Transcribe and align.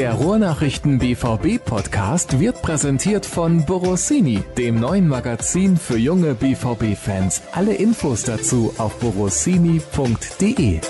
Der 0.00 0.14
Ruhrnachrichten 0.14 0.98
BVB 0.98 1.62
Podcast 1.62 2.40
wird 2.40 2.62
präsentiert 2.62 3.26
von 3.26 3.66
Borossini, 3.66 4.42
dem 4.56 4.80
neuen 4.80 5.06
Magazin 5.06 5.76
für 5.76 5.98
junge 5.98 6.32
BVB 6.32 6.96
Fans. 6.96 7.42
Alle 7.52 7.74
Infos 7.74 8.22
dazu 8.22 8.72
auf 8.78 8.98
borossini.de. 8.98 10.80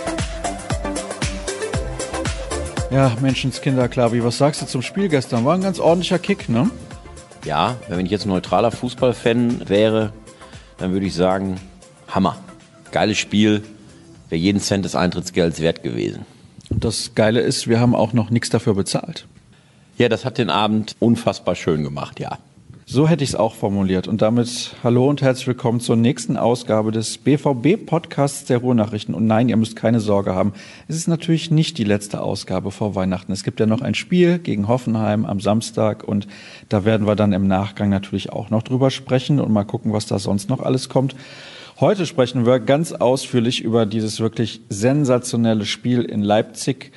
Ja, 2.93 3.17
Menschenskinder, 3.21 3.89
Klavi, 3.89 4.23
was 4.23 4.39
sagst 4.39 4.63
du 4.63 4.67
zum 4.67 4.81
Spiel 4.81 5.09
gestern? 5.09 5.45
War 5.45 5.57
ein 5.57 5.63
ganz 5.63 5.81
ordentlicher 5.81 6.21
Kick, 6.21 6.49
ne? 6.49 6.71
Ja, 7.45 7.79
wenn 7.89 8.07
ich 8.07 8.13
jetzt 8.13 8.27
ein 8.27 8.29
neutraler 8.29 8.71
Fußballfan 8.71 9.69
wäre, 9.69 10.13
dann 10.79 10.93
würde 10.93 11.07
ich 11.07 11.15
sagen, 11.15 11.57
Hammer. 12.07 12.39
Geiles 12.93 13.19
Spiel, 13.19 13.65
wäre 14.29 14.41
jeden 14.41 14.61
Cent 14.61 14.85
des 14.85 14.95
Eintrittsgelds 14.95 15.59
wert 15.59 15.83
gewesen. 15.83 16.25
Und 16.81 16.87
das 16.87 17.15
Geile 17.15 17.41
ist, 17.41 17.69
wir 17.69 17.79
haben 17.79 17.95
auch 17.95 18.15
noch 18.15 18.31
nichts 18.31 18.49
dafür 18.49 18.73
bezahlt. 18.73 19.27
Ja, 19.99 20.09
das 20.09 20.25
hat 20.25 20.39
den 20.39 20.49
Abend 20.49 20.97
unfassbar 20.99 21.55
schön 21.55 21.83
gemacht, 21.83 22.19
ja. 22.19 22.39
So 22.87 23.07
hätte 23.07 23.23
ich 23.23 23.29
es 23.29 23.37
auch 23.37 23.55
formuliert. 23.55 24.09
Und 24.09 24.23
damit 24.23 24.75
hallo 24.83 25.07
und 25.07 25.21
herzlich 25.21 25.47
willkommen 25.47 25.81
zur 25.81 25.97
nächsten 25.97 26.39
Ausgabe 26.39 26.91
des 26.91 27.19
BVB-Podcasts 27.19 28.47
der 28.47 28.57
Ruhrnachrichten. 28.57 29.15
Und 29.15 29.27
nein, 29.27 29.51
ihr 29.51 29.59
müsst 29.59 29.77
keine 29.77 30.01
Sorge 30.01 30.35
haben. 30.35 30.55
Es 30.89 30.97
ist 30.97 31.07
natürlich 31.07 31.51
nicht 31.51 31.77
die 31.77 31.85
letzte 31.85 32.23
Ausgabe 32.23 32.71
vor 32.71 32.95
Weihnachten. 32.95 33.31
Es 33.33 33.45
gibt 33.45 33.61
ja 33.61 33.67
noch 33.67 33.83
ein 33.83 33.95
Spiel 33.95 34.39
gegen 34.39 34.67
Hoffenheim 34.67 35.27
am 35.27 35.39
Samstag 35.39 36.03
und 36.03 36.29
da 36.71 36.87
werden 36.87 37.07
wir 37.07 37.15
dann 37.15 37.35
im 37.35 37.47
Nachgang 37.47 37.91
natürlich 37.91 38.33
auch 38.33 38.49
noch 38.49 38.63
drüber 38.63 38.91
sprechen 38.91 39.39
und 39.39 39.53
mal 39.53 39.65
gucken, 39.65 39.93
was 39.93 40.07
da 40.07 40.19
sonst 40.19 40.49
noch 40.49 40.61
alles 40.61 40.89
kommt. 40.89 41.15
Heute 41.81 42.05
sprechen 42.05 42.45
wir 42.45 42.61
ganz 42.61 42.93
ausführlich 42.93 43.63
über 43.63 43.87
dieses 43.87 44.21
wirklich 44.21 44.61
sensationelle 44.69 45.65
Spiel 45.65 46.03
in 46.03 46.21
Leipzig. 46.21 46.93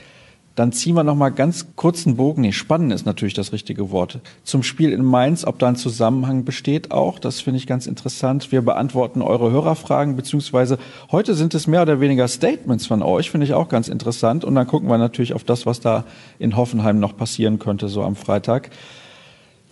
Dann 0.56 0.74
ziehen 0.74 0.96
wir 0.96 1.06
noch 1.06 1.16
mal 1.16 1.30
ganz 1.30 1.78
kurzen 1.78 2.18
Bogen. 2.18 2.42
Nee, 2.42 2.52
spannend 2.52 2.92
ist 2.92 3.06
natürlich 3.06 3.34
das 3.34 3.54
richtige 3.54 3.92
Wort. 3.92 4.20
Zum 4.44 4.62
Spiel 4.62 4.92
in 4.92 5.02
Mainz, 5.02 5.46
ob 5.46 5.58
da 5.58 5.70
ein 5.70 5.78
Zusammenhang 5.78 6.44
besteht 6.44 6.92
auch. 6.92 7.18
Das 7.18 7.40
finde 7.40 7.60
ich 7.60 7.66
ganz 7.66 7.88
interessant. 7.88 8.52
Wir 8.52 8.62
beantworten 8.62 9.22
eure 9.22 9.52
Hörerfragen, 9.52 10.18
beziehungsweise 10.18 10.78
heute 11.14 11.34
sind 11.34 11.54
es 11.54 11.66
mehr 11.66 11.84
oder 11.84 12.02
weniger 12.02 12.28
Statements 12.28 12.86
von 12.86 13.02
euch. 13.04 13.32
Finde 13.32 13.46
ich 13.46 13.54
auch 13.54 13.70
ganz 13.70 13.88
interessant. 13.88 14.44
Und 14.44 14.54
dann 14.56 14.68
gucken 14.68 14.90
wir 14.90 14.98
natürlich 14.98 15.34
auf 15.34 15.46
das, 15.46 15.66
was 15.66 15.80
da 15.80 16.04
in 16.40 16.58
Hoffenheim 16.58 17.00
noch 17.00 17.16
passieren 17.16 17.58
könnte, 17.58 17.88
so 17.88 18.04
am 18.04 18.18
Freitag. 18.18 18.70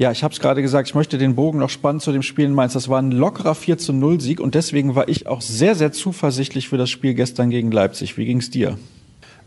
Ja, 0.01 0.11
ich 0.11 0.23
habe 0.23 0.33
es 0.33 0.39
gerade 0.39 0.63
gesagt, 0.63 0.87
ich 0.87 0.95
möchte 0.95 1.19
den 1.19 1.35
Bogen 1.35 1.59
noch 1.59 1.69
spannen 1.69 1.99
zu 1.99 2.11
dem 2.11 2.23
Spiel 2.23 2.45
in 2.45 2.55
Mainz. 2.55 2.73
Das 2.73 2.89
war 2.89 2.99
ein 2.99 3.11
lockerer 3.11 3.53
4 3.53 3.77
zu 3.77 3.93
0 3.93 4.19
Sieg 4.19 4.39
und 4.39 4.55
deswegen 4.55 4.95
war 4.95 5.07
ich 5.07 5.27
auch 5.27 5.41
sehr, 5.41 5.75
sehr 5.75 5.91
zuversichtlich 5.91 6.69
für 6.69 6.77
das 6.79 6.89
Spiel 6.89 7.13
gestern 7.13 7.51
gegen 7.51 7.69
Leipzig. 7.69 8.17
Wie 8.17 8.25
ging 8.25 8.39
es 8.39 8.49
dir? 8.49 8.79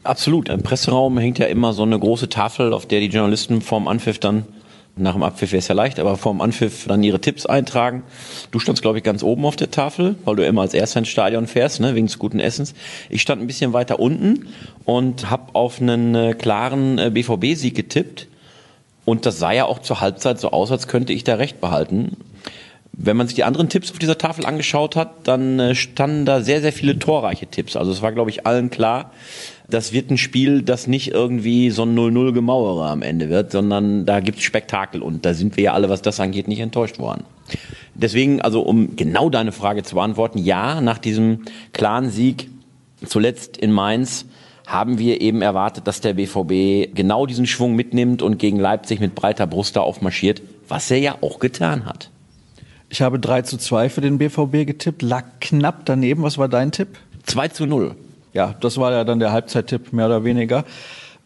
Absolut. 0.05 0.49
Im 0.51 0.63
Presseraum 0.63 1.19
hängt 1.19 1.41
ja 1.41 1.47
immer 1.47 1.73
so 1.73 1.83
eine 1.83 1.99
große 1.99 2.29
Tafel, 2.29 2.73
auf 2.73 2.87
der 2.87 3.01
die 3.01 3.09
Journalisten 3.09 3.63
vorm 3.63 3.89
Anpfiff 3.89 4.21
dann, 4.21 4.45
nach 4.95 5.15
dem 5.15 5.25
Abpfiff 5.25 5.51
wäre 5.51 5.59
es 5.59 5.67
ja 5.67 5.75
leicht, 5.75 5.99
aber 5.99 6.17
vorm 6.17 6.41
Anpfiff 6.41 6.87
dann 6.87 7.03
ihre 7.03 7.21
Tipps 7.21 7.47
eintragen. 7.47 8.05
Du 8.53 8.61
standst, 8.61 8.81
glaube 8.81 8.99
ich, 8.99 9.03
ganz 9.03 9.25
oben 9.25 9.45
auf 9.47 9.57
der 9.57 9.73
Tafel, 9.73 10.15
weil 10.25 10.37
du 10.37 10.47
immer 10.47 10.61
als 10.61 10.73
Erster 10.73 11.01
ins 11.01 11.09
Stadion 11.09 11.49
fährst, 11.49 11.81
ne, 11.81 11.97
wegen 11.97 12.07
des 12.07 12.21
guten 12.21 12.39
Essens. 12.39 12.75
Ich 13.11 13.23
stand 13.23 13.43
ein 13.43 13.49
bisschen 13.49 13.73
weiter 13.73 13.99
unten 13.99 14.47
und 14.85 15.31
habe 15.31 15.53
auf 15.57 15.81
einen 15.81 16.15
äh, 16.15 16.35
klaren 16.35 16.99
äh, 16.99 17.11
BVB-Sieg 17.11 17.75
getippt. 17.75 18.29
Und 19.05 19.27
das 19.27 19.39
sah 19.39 19.53
ja 19.53 19.67
auch 19.67 19.81
zur 19.81 20.01
Halbzeit 20.01 20.41
so 20.41 20.51
aus, 20.51 20.71
als 20.71 20.89
könnte 20.89 21.13
ich 21.13 21.25
da 21.25 21.35
recht 21.35 21.61
behalten. 21.61 22.17
Wenn 22.97 23.17
man 23.17 23.27
sich 23.27 23.35
die 23.35 23.45
anderen 23.45 23.69
Tipps 23.69 23.91
auf 23.91 23.99
dieser 23.99 24.19
Tafel 24.19 24.47
angeschaut 24.47 24.95
hat, 24.95 25.27
dann 25.27 25.59
äh, 25.59 25.75
standen 25.75 26.25
da 26.27 26.41
sehr, 26.41 26.61
sehr 26.61 26.73
viele 26.73 26.99
torreiche 26.99 27.47
Tipps. 27.47 27.77
Also 27.77 27.91
es 27.91 28.03
war, 28.03 28.13
glaube 28.13 28.31
ich, 28.31 28.47
allen 28.47 28.71
klar, 28.71 29.11
das 29.69 29.93
wird 29.93 30.11
ein 30.11 30.19
Spiel, 30.19 30.63
das 30.63 30.87
nicht 30.87 31.09
irgendwie 31.09 31.71
so 31.71 31.83
ein 31.83 31.99
0-0 31.99 32.33
Gemauere 32.33 32.89
am 32.89 33.03
Ende 33.03 33.31
wird, 33.31 33.51
sondern 33.51 34.07
da 34.07 34.20
gibt's 34.20 34.43
Spektakel 34.43 35.03
und 35.03 35.25
da 35.25 35.35
sind 35.35 35.57
wir 35.57 35.64
ja 35.64 35.73
alle, 35.73 35.89
was 35.89 36.03
das 36.03 36.20
angeht, 36.20 36.47
nicht 36.47 36.61
enttäuscht 36.61 36.98
worden. 36.98 37.25
Deswegen, 37.95 38.41
also 38.43 38.61
um 38.61 38.97
genau 38.97 39.31
deine 39.31 39.53
Frage 39.53 39.83
zu 39.83 39.97
beantworten, 39.97 40.39
ja, 40.39 40.81
nach 40.81 40.98
diesem 40.98 41.45
klaren 41.73 42.11
Sieg 42.11 42.48
zuletzt 43.05 43.57
in 43.57 43.73
Mainz 43.73 44.27
haben 44.67 44.98
wir 44.98 45.20
eben 45.20 45.42
erwartet, 45.42 45.86
dass 45.86 46.01
der 46.01 46.14
BVB 46.14 46.95
genau 46.95 47.27
diesen 47.27 47.47
Schwung 47.47 47.75
mitnimmt 47.75 48.23
und 48.23 48.39
gegen 48.39 48.58
Leipzig 48.58 49.01
mit 49.01 49.14
breiter 49.14 49.47
Brust 49.47 49.77
da 49.77 49.80
aufmarschiert, 49.80 50.42
was 50.69 50.91
er 50.91 50.98
ja 50.98 51.19
auch 51.20 51.39
getan 51.39 51.85
hat. 51.85 52.11
Ich 52.89 53.02
habe 53.02 53.19
3 53.19 53.42
zu 53.42 53.58
2 53.58 53.89
für 53.89 54.01
den 54.01 54.19
BVB 54.19 54.67
getippt, 54.67 55.02
lag 55.02 55.25
knapp 55.41 55.85
daneben. 55.85 56.23
Was 56.23 56.39
war 56.39 56.48
dein 56.48 56.73
Tipp? 56.73 56.89
2 57.25 57.48
zu 57.48 57.67
0 57.67 57.97
ja, 58.35 58.55
das 58.61 58.77
war 58.77 58.92
ja 58.92 59.05
dann 59.05 59.20
der 59.20 59.33
Halbzeittipp, 59.33 59.92
mehr 59.92 60.07
oder 60.07 60.25
weniger. 60.25 60.64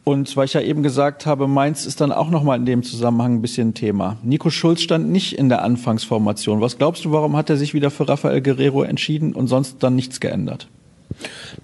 Und 0.04 0.36
weil 0.36 0.44
ich 0.44 0.54
ja 0.54 0.60
eben 0.60 0.82
gesagt 0.82 1.26
habe, 1.26 1.48
Mainz 1.48 1.84
ist 1.84 2.00
dann 2.00 2.12
auch 2.12 2.30
nochmal 2.30 2.58
in 2.58 2.64
dem 2.64 2.82
Zusammenhang 2.82 3.34
ein 3.34 3.42
bisschen 3.42 3.74
Thema. 3.74 4.16
Nico 4.22 4.48
Schulz 4.48 4.80
stand 4.80 5.10
nicht 5.10 5.36
in 5.36 5.48
der 5.48 5.62
Anfangsformation. 5.62 6.60
Was 6.60 6.78
glaubst 6.78 7.04
du, 7.04 7.12
warum 7.12 7.36
hat 7.36 7.50
er 7.50 7.56
sich 7.56 7.74
wieder 7.74 7.90
für 7.90 8.08
Rafael 8.08 8.40
Guerrero 8.40 8.82
entschieden 8.82 9.34
und 9.34 9.48
sonst 9.48 9.82
dann 9.82 9.96
nichts 9.96 10.20
geändert? 10.20 10.68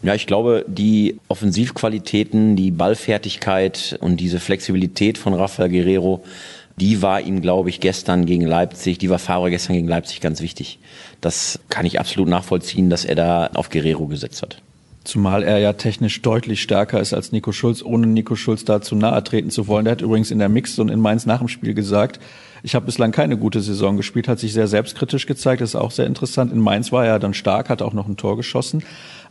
Ja, 0.02 0.14
ich 0.14 0.26
glaube, 0.26 0.64
die 0.68 1.18
Offensivqualitäten, 1.28 2.56
die 2.56 2.70
Ballfertigkeit 2.70 3.98
und 4.00 4.18
diese 4.18 4.40
Flexibilität 4.40 5.18
von 5.18 5.34
Rafael 5.34 5.70
Guerrero, 5.70 6.24
die 6.76 7.02
war 7.02 7.20
ihm, 7.20 7.40
glaube 7.40 7.68
ich, 7.68 7.80
gestern 7.80 8.26
gegen 8.26 8.46
Leipzig, 8.46 8.98
die 8.98 9.10
war 9.10 9.18
Favre 9.18 9.50
gestern 9.50 9.74
gegen 9.74 9.88
Leipzig 9.88 10.20
ganz 10.20 10.40
wichtig. 10.40 10.78
Das 11.20 11.60
kann 11.68 11.86
ich 11.86 12.00
absolut 12.00 12.28
nachvollziehen, 12.28 12.90
dass 12.90 13.04
er 13.04 13.14
da 13.14 13.50
auf 13.54 13.70
Guerrero 13.70 14.06
gesetzt 14.06 14.42
hat. 14.42 14.60
Zumal 15.04 15.42
er 15.42 15.58
ja 15.58 15.74
technisch 15.74 16.22
deutlich 16.22 16.62
stärker 16.62 16.98
ist 16.98 17.12
als 17.12 17.30
Nico 17.30 17.52
Schulz, 17.52 17.82
ohne 17.82 18.06
Nico 18.06 18.36
Schulz 18.36 18.64
da 18.64 18.80
zu 18.80 18.96
nahe 18.96 19.22
treten 19.22 19.50
zu 19.50 19.68
wollen. 19.68 19.84
Der 19.84 19.92
hat 19.92 20.00
übrigens 20.00 20.30
in 20.30 20.38
der 20.38 20.48
Mix 20.48 20.78
und 20.78 20.88
in 20.88 20.98
Mainz 20.98 21.26
nach 21.26 21.40
dem 21.40 21.48
Spiel 21.48 21.74
gesagt, 21.74 22.20
ich 22.62 22.74
habe 22.74 22.86
bislang 22.86 23.12
keine 23.12 23.36
gute 23.36 23.60
Saison 23.60 23.98
gespielt, 23.98 24.26
hat 24.26 24.38
sich 24.38 24.54
sehr 24.54 24.66
selbstkritisch 24.66 25.26
gezeigt, 25.26 25.60
das 25.60 25.70
ist 25.70 25.76
auch 25.76 25.90
sehr 25.90 26.06
interessant. 26.06 26.50
In 26.50 26.58
Mainz 26.58 26.90
war 26.90 27.04
er 27.04 27.18
dann 27.18 27.34
stark, 27.34 27.68
hat 27.68 27.82
auch 27.82 27.92
noch 27.92 28.08
ein 28.08 28.16
Tor 28.16 28.38
geschossen. 28.38 28.82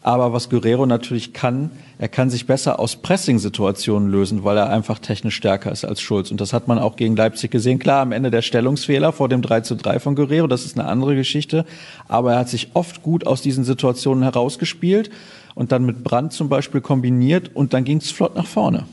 Aber 0.03 0.33
was 0.33 0.49
Guerrero 0.49 0.85
natürlich 0.85 1.31
kann, 1.31 1.71
er 1.97 2.09
kann 2.09 2.29
sich 2.29 2.45
besser 2.45 2.77
aus 2.77 2.97
Pressing-Situationen 2.97 4.11
lösen, 4.11 4.43
weil 4.43 4.57
er 4.57 4.69
einfach 4.69 4.99
technisch 4.99 5.37
stärker 5.37 5.71
ist 5.71 5.85
als 5.85 6.01
Schulz. 6.01 6.29
Und 6.29 6.41
das 6.41 6.51
hat 6.51 6.67
man 6.67 6.77
auch 6.77 6.97
gegen 6.97 7.15
Leipzig 7.15 7.51
gesehen. 7.51 7.79
Klar, 7.79 8.01
am 8.01 8.11
Ende 8.11 8.29
der 8.29 8.41
Stellungsfehler 8.41 9.13
vor 9.13 9.29
dem 9.29 9.41
3 9.41 9.61
zu 9.61 9.75
3 9.75 9.99
von 9.99 10.15
Guerrero, 10.15 10.47
das 10.47 10.65
ist 10.65 10.77
eine 10.77 10.89
andere 10.89 11.15
Geschichte. 11.15 11.65
Aber 12.09 12.33
er 12.33 12.39
hat 12.39 12.49
sich 12.49 12.71
oft 12.73 13.01
gut 13.01 13.25
aus 13.25 13.41
diesen 13.41 13.63
Situationen 13.63 14.23
herausgespielt 14.23 15.09
und 15.55 15.71
dann 15.71 15.85
mit 15.85 16.03
Brand 16.03 16.33
zum 16.33 16.49
Beispiel 16.49 16.81
kombiniert 16.81 17.51
und 17.55 17.73
dann 17.73 17.85
ging 17.85 17.99
es 17.99 18.11
flott 18.11 18.35
nach 18.35 18.47
vorne. 18.47 18.83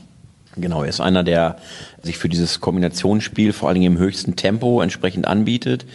Genau, 0.55 0.83
er 0.83 0.89
ist 0.89 1.01
einer, 1.01 1.23
der 1.23 1.57
sich 2.03 2.17
für 2.17 2.29
dieses 2.29 2.61
Kombinationsspiel 2.61 3.51
vor 3.51 3.67
allen 3.67 3.81
Dingen 3.81 3.95
im 3.95 3.99
höchsten 3.99 4.37
Tempo 4.37 4.81
entsprechend 4.81 5.27
anbietet, 5.27 5.85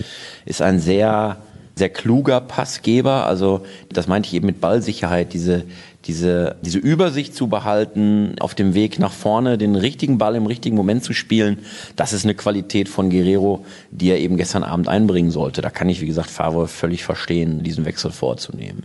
ist 0.45 0.61
ein 0.61 0.79
sehr 0.79 1.39
sehr 1.79 1.91
kluger 1.91 2.41
Passgeber. 2.41 3.27
Also 3.27 3.67
das 3.93 4.07
meinte 4.09 4.29
ich 4.29 4.35
eben 4.35 4.47
mit 4.47 4.63
Ballsicherheit, 4.63 5.35
diese, 5.35 5.65
diese, 6.07 6.57
diese 6.63 6.79
Übersicht 6.79 7.35
zu 7.35 7.49
behalten, 7.49 8.35
auf 8.41 8.55
dem 8.55 8.73
Weg 8.73 8.99
nach 8.99 9.13
vorne 9.13 9.59
den 9.59 9.77
richtigen 9.77 10.17
Ball 10.17 10.37
im 10.37 10.47
richtigen 10.47 10.75
Moment 10.75 11.05
zu 11.05 11.13
spielen. 11.13 11.59
Das 11.95 12.15
ist 12.15 12.25
eine 12.25 12.35
Qualität 12.35 12.89
von 12.89 13.11
Guerrero, 13.11 13.67
die 13.91 14.09
er 14.09 14.19
eben 14.19 14.39
gestern 14.39 14.63
Abend 14.63 14.89
einbringen 14.89 15.31
sollte. 15.31 15.61
Da 15.61 15.69
kann 15.69 15.91
ich, 15.91 16.01
wie 16.01 16.07
gesagt, 16.07 16.31
Favre 16.31 16.67
völlig 16.67 17.05
verstehen, 17.05 17.63
diesen 17.63 17.85
Wechsel 17.85 18.11
vorzunehmen. 18.11 18.85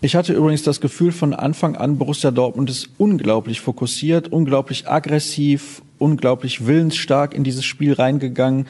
Ich 0.00 0.16
hatte 0.16 0.32
übrigens 0.32 0.64
das 0.64 0.80
Gefühl 0.80 1.12
von 1.12 1.34
Anfang 1.34 1.76
an, 1.76 1.98
Borussia 1.98 2.32
Dortmund 2.32 2.68
ist 2.68 2.90
unglaublich 2.98 3.60
fokussiert, 3.60 4.30
unglaublich 4.32 4.88
aggressiv, 4.88 5.82
unglaublich 5.98 6.66
willensstark 6.66 7.32
in 7.32 7.44
dieses 7.44 7.64
Spiel 7.64 7.92
reingegangen. 7.92 8.66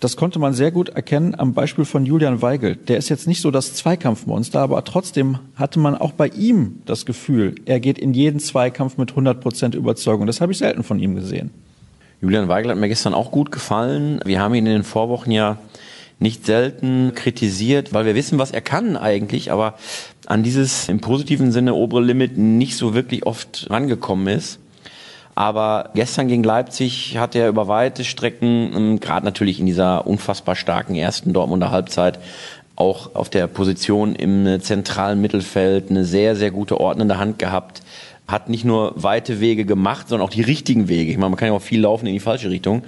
Das 0.00 0.16
konnte 0.16 0.38
man 0.38 0.54
sehr 0.54 0.70
gut 0.70 0.88
erkennen 0.88 1.34
am 1.38 1.52
Beispiel 1.52 1.84
von 1.84 2.06
Julian 2.06 2.40
Weigel. 2.40 2.76
Der 2.76 2.96
ist 2.96 3.10
jetzt 3.10 3.28
nicht 3.28 3.42
so 3.42 3.50
das 3.50 3.74
Zweikampfmonster, 3.74 4.58
aber 4.58 4.82
trotzdem 4.82 5.38
hatte 5.56 5.78
man 5.78 5.94
auch 5.94 6.12
bei 6.12 6.28
ihm 6.28 6.80
das 6.86 7.04
Gefühl, 7.04 7.54
er 7.66 7.80
geht 7.80 7.98
in 7.98 8.14
jeden 8.14 8.40
Zweikampf 8.40 8.96
mit 8.96 9.10
100 9.10 9.42
Prozent 9.42 9.74
Überzeugung. 9.74 10.26
Das 10.26 10.40
habe 10.40 10.52
ich 10.52 10.58
selten 10.58 10.84
von 10.84 10.98
ihm 10.98 11.16
gesehen. 11.16 11.50
Julian 12.22 12.48
Weigel 12.48 12.70
hat 12.70 12.78
mir 12.78 12.88
gestern 12.88 13.12
auch 13.12 13.30
gut 13.30 13.52
gefallen. 13.52 14.20
Wir 14.24 14.40
haben 14.40 14.54
ihn 14.54 14.64
in 14.64 14.72
den 14.72 14.84
Vorwochen 14.84 15.32
ja 15.32 15.58
nicht 16.18 16.46
selten 16.46 17.12
kritisiert, 17.14 17.92
weil 17.92 18.06
wir 18.06 18.14
wissen, 18.14 18.38
was 18.38 18.52
er 18.52 18.62
kann 18.62 18.96
eigentlich, 18.96 19.52
aber 19.52 19.74
an 20.24 20.42
dieses 20.42 20.88
im 20.88 21.00
positiven 21.00 21.52
Sinne 21.52 21.74
obere 21.74 22.02
Limit 22.02 22.38
nicht 22.38 22.76
so 22.76 22.94
wirklich 22.94 23.26
oft 23.26 23.66
rangekommen 23.68 24.28
ist. 24.28 24.60
Aber 25.34 25.90
gestern 25.94 26.28
gegen 26.28 26.42
Leipzig 26.42 27.16
hat 27.18 27.34
er 27.34 27.48
über 27.48 27.68
weite 27.68 28.04
Strecken, 28.04 28.72
ähm, 28.74 29.00
gerade 29.00 29.24
natürlich 29.24 29.60
in 29.60 29.66
dieser 29.66 30.06
unfassbar 30.06 30.56
starken 30.56 30.94
ersten 30.94 31.32
Dortmunder 31.32 31.70
Halbzeit, 31.70 32.18
auch 32.76 33.14
auf 33.14 33.28
der 33.28 33.46
Position 33.46 34.14
im 34.14 34.46
äh, 34.46 34.60
zentralen 34.60 35.20
Mittelfeld 35.20 35.90
eine 35.90 36.04
sehr, 36.04 36.34
sehr 36.34 36.50
gute 36.50 36.80
ordnende 36.80 37.18
Hand 37.18 37.38
gehabt. 37.38 37.82
Hat 38.26 38.48
nicht 38.48 38.64
nur 38.64 38.92
weite 38.96 39.40
Wege 39.40 39.64
gemacht, 39.64 40.08
sondern 40.08 40.26
auch 40.26 40.32
die 40.32 40.42
richtigen 40.42 40.88
Wege. 40.88 41.10
Ich 41.10 41.18
meine, 41.18 41.30
man 41.30 41.38
kann 41.38 41.48
ja 41.48 41.54
auch 41.54 41.62
viel 41.62 41.80
laufen 41.80 42.06
in 42.06 42.14
die 42.14 42.20
falsche 42.20 42.48
Richtung. 42.48 42.82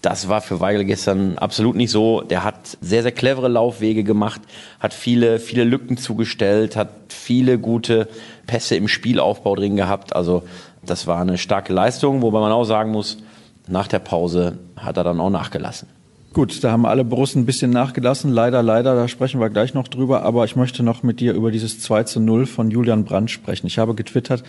Das 0.00 0.28
war 0.28 0.40
für 0.40 0.60
Weigel 0.60 0.84
gestern 0.84 1.38
absolut 1.38 1.76
nicht 1.76 1.90
so. 1.90 2.20
Der 2.20 2.44
hat 2.44 2.76
sehr, 2.80 3.02
sehr 3.02 3.12
clevere 3.12 3.48
Laufwege 3.48 4.04
gemacht, 4.04 4.42
hat 4.78 4.92
viele, 4.92 5.38
viele 5.38 5.64
Lücken 5.64 5.96
zugestellt, 5.96 6.76
hat 6.76 6.90
viele 7.08 7.58
gute 7.58 8.08
Pässe 8.46 8.76
im 8.76 8.86
Spielaufbau 8.86 9.54
drin 9.56 9.76
gehabt. 9.76 10.14
Also 10.14 10.42
das 10.86 11.06
war 11.06 11.20
eine 11.20 11.38
starke 11.38 11.72
Leistung, 11.72 12.22
wobei 12.22 12.40
man 12.40 12.52
auch 12.52 12.64
sagen 12.64 12.90
muss, 12.90 13.18
nach 13.66 13.88
der 13.88 13.98
Pause 13.98 14.58
hat 14.76 14.96
er 14.96 15.04
dann 15.04 15.20
auch 15.20 15.30
nachgelassen. 15.30 15.88
Gut, 16.34 16.64
da 16.64 16.72
haben 16.72 16.84
alle 16.84 17.04
Borussen 17.04 17.42
ein 17.42 17.46
bisschen 17.46 17.70
nachgelassen. 17.70 18.32
Leider, 18.32 18.60
leider, 18.60 18.96
da 18.96 19.06
sprechen 19.06 19.40
wir 19.40 19.50
gleich 19.50 19.72
noch 19.72 19.86
drüber. 19.86 20.24
Aber 20.24 20.44
ich 20.44 20.56
möchte 20.56 20.82
noch 20.82 21.04
mit 21.04 21.20
dir 21.20 21.32
über 21.32 21.52
dieses 21.52 21.78
2 21.78 22.02
zu 22.02 22.18
0 22.18 22.46
von 22.46 22.72
Julian 22.72 23.04
Brandt 23.04 23.30
sprechen. 23.30 23.68
Ich 23.68 23.78
habe 23.78 23.94
getwittert, 23.94 24.42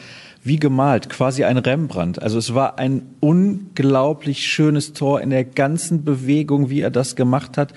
wie 0.43 0.57
gemalt, 0.57 1.09
quasi 1.09 1.43
ein 1.43 1.59
Rembrandt. 1.59 2.19
Also 2.19 2.39
es 2.39 2.55
war 2.55 2.79
ein 2.79 3.03
unglaublich 3.19 4.47
schönes 4.47 4.93
Tor 4.93 5.21
in 5.21 5.29
der 5.29 5.43
ganzen 5.43 6.03
Bewegung, 6.03 6.71
wie 6.71 6.81
er 6.81 6.89
das 6.89 7.15
gemacht 7.15 7.55
hat. 7.55 7.71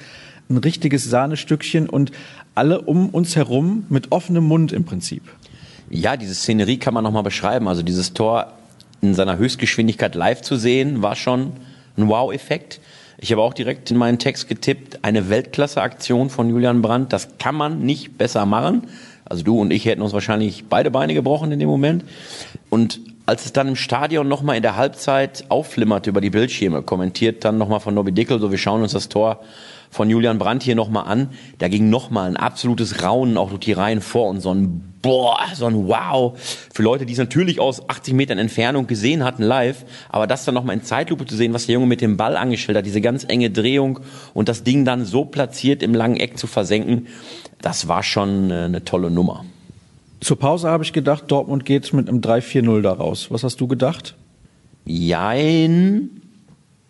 Ein 0.49 0.57
richtiges 0.57 1.05
Sahnestückchen 1.05 1.87
und 1.87 2.11
alle 2.55 2.81
um 2.81 3.11
uns 3.11 3.37
herum 3.37 3.85
mit 3.91 4.11
offenem 4.11 4.45
Mund 4.45 4.73
im 4.73 4.85
Prinzip. 4.85 5.23
Ja, 5.91 6.17
diese 6.17 6.35
Szenerie 6.35 6.79
kann 6.79 6.95
man 6.95 7.05
nochmal 7.05 7.23
beschreiben. 7.23 7.69
Also 7.69 7.83
dieses 7.83 8.13
Tor 8.13 8.53
in 9.01 9.15
seiner 9.15 9.39
Höchstgeschwindigkeit 9.39 10.15
live 10.15 10.43
zu 10.43 10.57
sehen, 10.57 11.03
war 11.03 11.17
schon 11.17 11.53
ein 11.97 12.09
Wow-Effekt. 12.09 12.81
Ich 13.19 13.33
habe 13.33 13.43
auch 13.43 13.55
direkt 13.55 13.91
in 13.91 13.97
meinen 13.97 14.19
Text 14.19 14.49
getippt, 14.49 15.01
eine 15.03 15.29
Weltklasse-Aktion 15.29 16.31
von 16.31 16.49
Julian 16.51 16.83
Brandt. 16.83 17.13
Das 17.13 17.39
kann 17.39 17.55
man 17.55 17.81
nicht 17.81 18.19
besser 18.19 18.47
machen. 18.47 18.89
Also 19.25 19.43
du 19.43 19.61
und 19.61 19.73
ich 19.73 19.85
hätten 19.85 20.03
uns 20.03 20.13
wahrscheinlich 20.13 20.67
beide 20.69 20.91
Beine 20.91 21.15
gebrochen 21.15 21.53
in 21.53 21.59
dem 21.59 21.69
Moment. 21.69 22.05
Und 22.71 23.01
als 23.27 23.45
es 23.45 23.53
dann 23.53 23.69
im 23.69 23.77
Stadion 23.77 24.29
nochmal 24.29 24.57
in 24.57 24.63
der 24.63 24.77
Halbzeit 24.77 25.45
aufflimmerte 25.49 26.11
über 26.11 26.21
die 26.21 26.31
Bildschirme, 26.31 26.83
kommentiert 26.83 27.45
dann 27.45 27.59
nochmal 27.59 27.81
von 27.81 27.95
Nobby 27.95 28.13
Dickel, 28.13 28.41
so 28.41 28.51
wir 28.51 28.59
schauen 28.59 28.83
uns 28.83 28.93
das 28.93 29.09
Tor 29.09 29.41
von 29.91 30.11
Julian 30.11 30.39
Brandt 30.39 30.63
hier 30.63 30.75
nochmal 30.75 31.07
an. 31.07 31.31
Da 31.59 31.69
ging 31.69 31.91
nochmal 31.91 32.29
ein 32.29 32.37
absolutes 32.37 33.03
Raunen 33.03 33.37
auch 33.37 33.51
durch 33.51 33.61
die 33.61 33.73
Reihen 33.73 34.01
vor 34.01 34.29
und 34.29 34.41
so 34.41 34.55
ein 34.55 34.85
Boah, 35.01 35.39
so 35.55 35.67
ein 35.67 35.87
Wow. 35.87 36.39
Für 36.75 36.83
Leute, 36.83 37.07
die 37.07 37.13
es 37.13 37.19
natürlich 37.19 37.61
aus 37.61 37.89
80 37.89 38.15
Metern 38.15 38.39
Entfernung 38.39 38.89
gesehen 38.89 39.23
hatten 39.23 39.45
live, 39.45 39.85
aber 40.09 40.27
das 40.27 40.45
dann 40.45 40.55
nochmal 40.55 40.77
in 40.77 40.83
Zeitlupe 40.83 41.25
zu 41.25 41.37
sehen, 41.37 41.55
was 41.55 41.67
der 41.67 41.75
Junge 41.75 41.87
mit 41.87 42.01
dem 42.01 42.17
Ball 42.17 42.37
angestellt 42.37 42.79
hat, 42.79 42.85
diese 42.87 43.01
ganz 43.01 43.25
enge 43.29 43.51
Drehung 43.51 44.01
und 44.35 44.49
das 44.49 44.65
Ding 44.65 44.85
dann 44.85 45.05
so 45.05 45.25
platziert 45.25 45.85
im 45.85 45.95
langen 45.95 46.17
Eck 46.17 46.37
zu 46.37 46.49
versenken, 46.49 47.07
das 47.63 47.87
war 47.87 48.03
schon 48.03 48.51
eine 48.51 48.85
tolle 48.85 49.11
Nummer. 49.11 49.45
Zur 50.21 50.39
Pause 50.39 50.69
habe 50.69 50.83
ich 50.83 50.93
gedacht, 50.93 51.25
Dortmund 51.29 51.65
geht 51.65 51.93
mit 51.93 52.09
einem 52.09 52.21
3-4-0 52.21 52.83
da 52.83 52.93
raus. 52.93 53.29
Was 53.31 53.45
hast 53.45 53.61
du 53.61 53.69
gedacht? 53.69 54.17
Jein. 54.85 56.11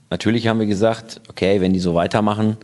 Natürlich 0.08 0.48
haben 0.48 0.60
wir 0.60 0.66
gesagt, 0.66 1.20
okay, 1.28 1.60
wenn 1.60 1.74
die 1.74 1.80
so 1.80 1.94
weitermachen, 1.94 2.56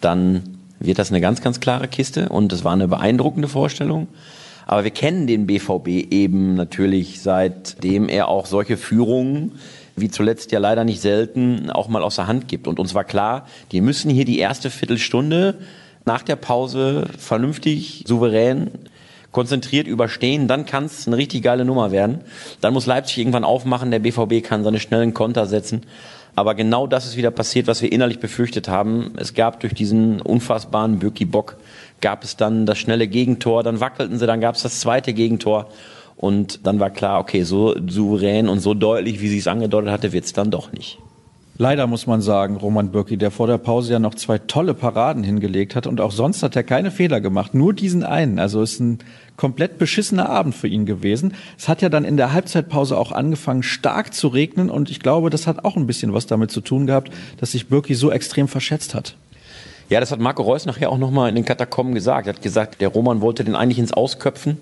dann 0.00 0.58
wird 0.78 0.98
das 0.98 1.10
eine 1.10 1.20
ganz, 1.20 1.42
ganz 1.42 1.60
klare 1.60 1.88
Kiste 1.88 2.28
und 2.28 2.52
es 2.52 2.64
war 2.64 2.72
eine 2.72 2.88
beeindruckende 2.88 3.48
Vorstellung. 3.48 4.08
Aber 4.66 4.84
wir 4.84 4.90
kennen 4.90 5.26
den 5.26 5.46
BVB 5.46 5.88
eben 6.12 6.54
natürlich, 6.54 7.20
seitdem 7.22 8.08
er 8.08 8.28
auch 8.28 8.46
solche 8.46 8.76
Führungen 8.76 9.52
wie 10.00 10.10
zuletzt 10.10 10.52
ja 10.52 10.58
leider 10.58 10.84
nicht 10.84 11.00
selten, 11.00 11.70
auch 11.70 11.88
mal 11.88 12.02
aus 12.02 12.16
der 12.16 12.26
Hand 12.26 12.48
gibt. 12.48 12.66
Und 12.66 12.78
uns 12.78 12.94
war 12.94 13.04
klar, 13.04 13.46
die 13.72 13.80
müssen 13.80 14.10
hier 14.10 14.24
die 14.24 14.38
erste 14.38 14.70
Viertelstunde 14.70 15.56
nach 16.04 16.22
der 16.22 16.36
Pause 16.36 17.06
vernünftig, 17.18 18.04
souverän, 18.06 18.70
konzentriert 19.32 19.86
überstehen. 19.86 20.48
Dann 20.48 20.66
kann 20.66 20.86
es 20.86 21.06
eine 21.06 21.16
richtig 21.16 21.42
geile 21.42 21.64
Nummer 21.64 21.92
werden. 21.92 22.20
Dann 22.60 22.72
muss 22.72 22.86
Leipzig 22.86 23.18
irgendwann 23.18 23.44
aufmachen, 23.44 23.90
der 23.90 24.00
BVB 24.00 24.42
kann 24.42 24.64
seine 24.64 24.80
schnellen 24.80 25.14
Konter 25.14 25.46
setzen. 25.46 25.82
Aber 26.40 26.54
genau 26.54 26.86
das 26.86 27.04
ist 27.04 27.18
wieder 27.18 27.30
passiert, 27.30 27.66
was 27.66 27.82
wir 27.82 27.92
innerlich 27.92 28.18
befürchtet 28.18 28.66
haben. 28.66 29.12
Es 29.18 29.34
gab 29.34 29.60
durch 29.60 29.74
diesen 29.74 30.22
unfassbaren 30.22 30.98
Böki 30.98 31.26
Bock 31.26 31.58
gab 32.00 32.24
es 32.24 32.34
dann 32.34 32.64
das 32.64 32.78
schnelle 32.78 33.08
Gegentor, 33.08 33.62
dann 33.62 33.80
wackelten 33.80 34.18
sie, 34.18 34.26
dann 34.26 34.40
gab 34.40 34.54
es 34.54 34.62
das 34.62 34.80
zweite 34.80 35.12
Gegentor. 35.12 35.68
Und 36.16 36.66
dann 36.66 36.80
war 36.80 36.88
klar, 36.88 37.20
okay, 37.20 37.42
so 37.42 37.74
souverän 37.86 38.48
und 38.48 38.60
so 38.60 38.72
deutlich, 38.72 39.20
wie 39.20 39.28
sie 39.28 39.36
es 39.36 39.48
angedeutet 39.48 39.90
hatte, 39.90 40.12
wird 40.14 40.24
es 40.24 40.32
dann 40.32 40.50
doch 40.50 40.72
nicht. 40.72 40.98
Leider 41.58 41.86
muss 41.86 42.06
man 42.06 42.22
sagen, 42.22 42.56
Roman 42.56 42.90
Bürki, 42.90 43.18
der 43.18 43.30
vor 43.30 43.46
der 43.46 43.58
Pause 43.58 43.92
ja 43.92 43.98
noch 43.98 44.14
zwei 44.14 44.38
tolle 44.38 44.72
Paraden 44.72 45.22
hingelegt 45.22 45.76
hat 45.76 45.86
und 45.86 46.00
auch 46.00 46.10
sonst 46.10 46.42
hat 46.42 46.56
er 46.56 46.62
keine 46.62 46.90
Fehler 46.90 47.20
gemacht, 47.20 47.52
nur 47.52 47.74
diesen 47.74 48.02
einen. 48.02 48.38
Also 48.38 48.62
ist 48.62 48.80
ein 48.80 49.00
komplett 49.40 49.78
beschissener 49.78 50.28
Abend 50.28 50.54
für 50.54 50.68
ihn 50.68 50.84
gewesen. 50.84 51.32
Es 51.56 51.66
hat 51.66 51.80
ja 51.80 51.88
dann 51.88 52.04
in 52.04 52.18
der 52.18 52.34
Halbzeitpause 52.34 52.98
auch 52.98 53.10
angefangen 53.10 53.62
stark 53.62 54.12
zu 54.12 54.28
regnen 54.28 54.68
und 54.68 54.90
ich 54.90 55.00
glaube, 55.00 55.30
das 55.30 55.46
hat 55.46 55.64
auch 55.64 55.76
ein 55.76 55.86
bisschen 55.86 56.12
was 56.12 56.26
damit 56.26 56.50
zu 56.50 56.60
tun 56.60 56.86
gehabt, 56.86 57.10
dass 57.38 57.52
sich 57.52 57.68
Bürki 57.68 57.94
so 57.94 58.10
extrem 58.10 58.48
verschätzt 58.48 58.94
hat. 58.94 59.14
Ja, 59.88 59.98
das 59.98 60.12
hat 60.12 60.20
Marco 60.20 60.42
Reus 60.42 60.66
nachher 60.66 60.90
auch 60.90 60.98
nochmal 60.98 61.30
in 61.30 61.36
den 61.36 61.46
Katakomben 61.46 61.94
gesagt. 61.94 62.26
Er 62.26 62.34
hat 62.34 62.42
gesagt, 62.42 62.82
der 62.82 62.88
Roman 62.88 63.22
wollte 63.22 63.42
den 63.42 63.56
eigentlich 63.56 63.78
ins 63.78 63.94
Ausköpfen. 63.94 64.58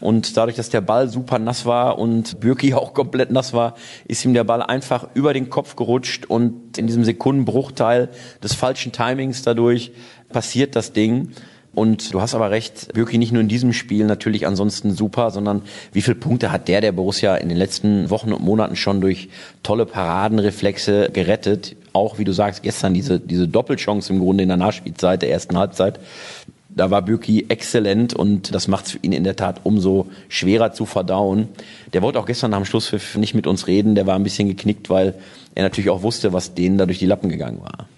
Und 0.00 0.36
dadurch, 0.36 0.56
dass 0.56 0.70
der 0.70 0.82
Ball 0.82 1.08
super 1.08 1.40
nass 1.40 1.66
war 1.66 1.98
und 1.98 2.38
Bürki 2.38 2.74
auch 2.74 2.94
komplett 2.94 3.32
nass 3.32 3.52
war, 3.52 3.74
ist 4.06 4.24
ihm 4.24 4.34
der 4.34 4.44
Ball 4.44 4.62
einfach 4.62 5.08
über 5.14 5.34
den 5.34 5.50
Kopf 5.50 5.74
gerutscht 5.74 6.26
und 6.26 6.78
in 6.78 6.86
diesem 6.86 7.02
Sekundenbruchteil 7.02 8.08
des 8.40 8.54
falschen 8.54 8.92
Timings 8.92 9.42
dadurch 9.42 9.90
passiert 10.28 10.76
das 10.76 10.92
Ding. 10.92 11.32
Und 11.74 12.12
du 12.12 12.20
hast 12.20 12.34
aber 12.34 12.50
recht, 12.50 12.92
Bürki 12.92 13.16
nicht 13.16 13.32
nur 13.32 13.40
in 13.40 13.48
diesem 13.48 13.72
Spiel 13.72 14.04
natürlich 14.04 14.46
ansonsten 14.46 14.92
super, 14.92 15.30
sondern 15.30 15.62
wie 15.92 16.02
viele 16.02 16.16
Punkte 16.16 16.52
hat 16.52 16.68
der, 16.68 16.82
der 16.82 16.92
Borussia 16.92 17.36
in 17.36 17.48
den 17.48 17.56
letzten 17.56 18.10
Wochen 18.10 18.32
und 18.32 18.42
Monaten 18.42 18.76
schon 18.76 19.00
durch 19.00 19.30
tolle 19.62 19.86
Paradenreflexe 19.86 21.10
gerettet? 21.10 21.76
Auch, 21.94 22.18
wie 22.18 22.24
du 22.24 22.32
sagst, 22.32 22.62
gestern 22.62 22.92
diese, 22.92 23.20
diese 23.20 23.48
Doppelchance 23.48 24.12
im 24.12 24.18
Grunde 24.18 24.42
in 24.42 24.48
der 24.48 24.58
Nachspielzeit 24.58 25.22
der 25.22 25.30
ersten 25.30 25.56
Halbzeit 25.56 25.98
da 26.74 26.90
war 26.90 27.02
Bürki 27.02 27.46
exzellent 27.48 28.14
und 28.14 28.54
das 28.54 28.68
macht 28.68 28.86
es 28.86 28.92
für 28.92 28.98
ihn 29.02 29.12
in 29.12 29.24
der 29.24 29.36
Tat 29.36 29.60
umso 29.64 30.06
schwerer 30.28 30.72
zu 30.72 30.86
verdauen. 30.86 31.48
Der 31.92 32.02
wollte 32.02 32.18
auch 32.18 32.26
gestern 32.26 32.50
nach 32.52 32.58
dem 32.58 32.64
Schlusspfiff 32.64 33.16
nicht 33.16 33.34
mit 33.34 33.46
uns 33.46 33.66
reden, 33.66 33.94
der 33.94 34.06
war 34.06 34.14
ein 34.14 34.22
bisschen 34.22 34.48
geknickt, 34.48 34.88
weil 34.88 35.14
er 35.54 35.64
natürlich 35.64 35.90
auch 35.90 36.02
wusste, 36.02 36.32
was 36.32 36.54
denen 36.54 36.78
da 36.78 36.86
durch 36.86 36.98
die 36.98 37.06
Lappen 37.06 37.28
gegangen 37.28 37.60
war. 37.60 37.88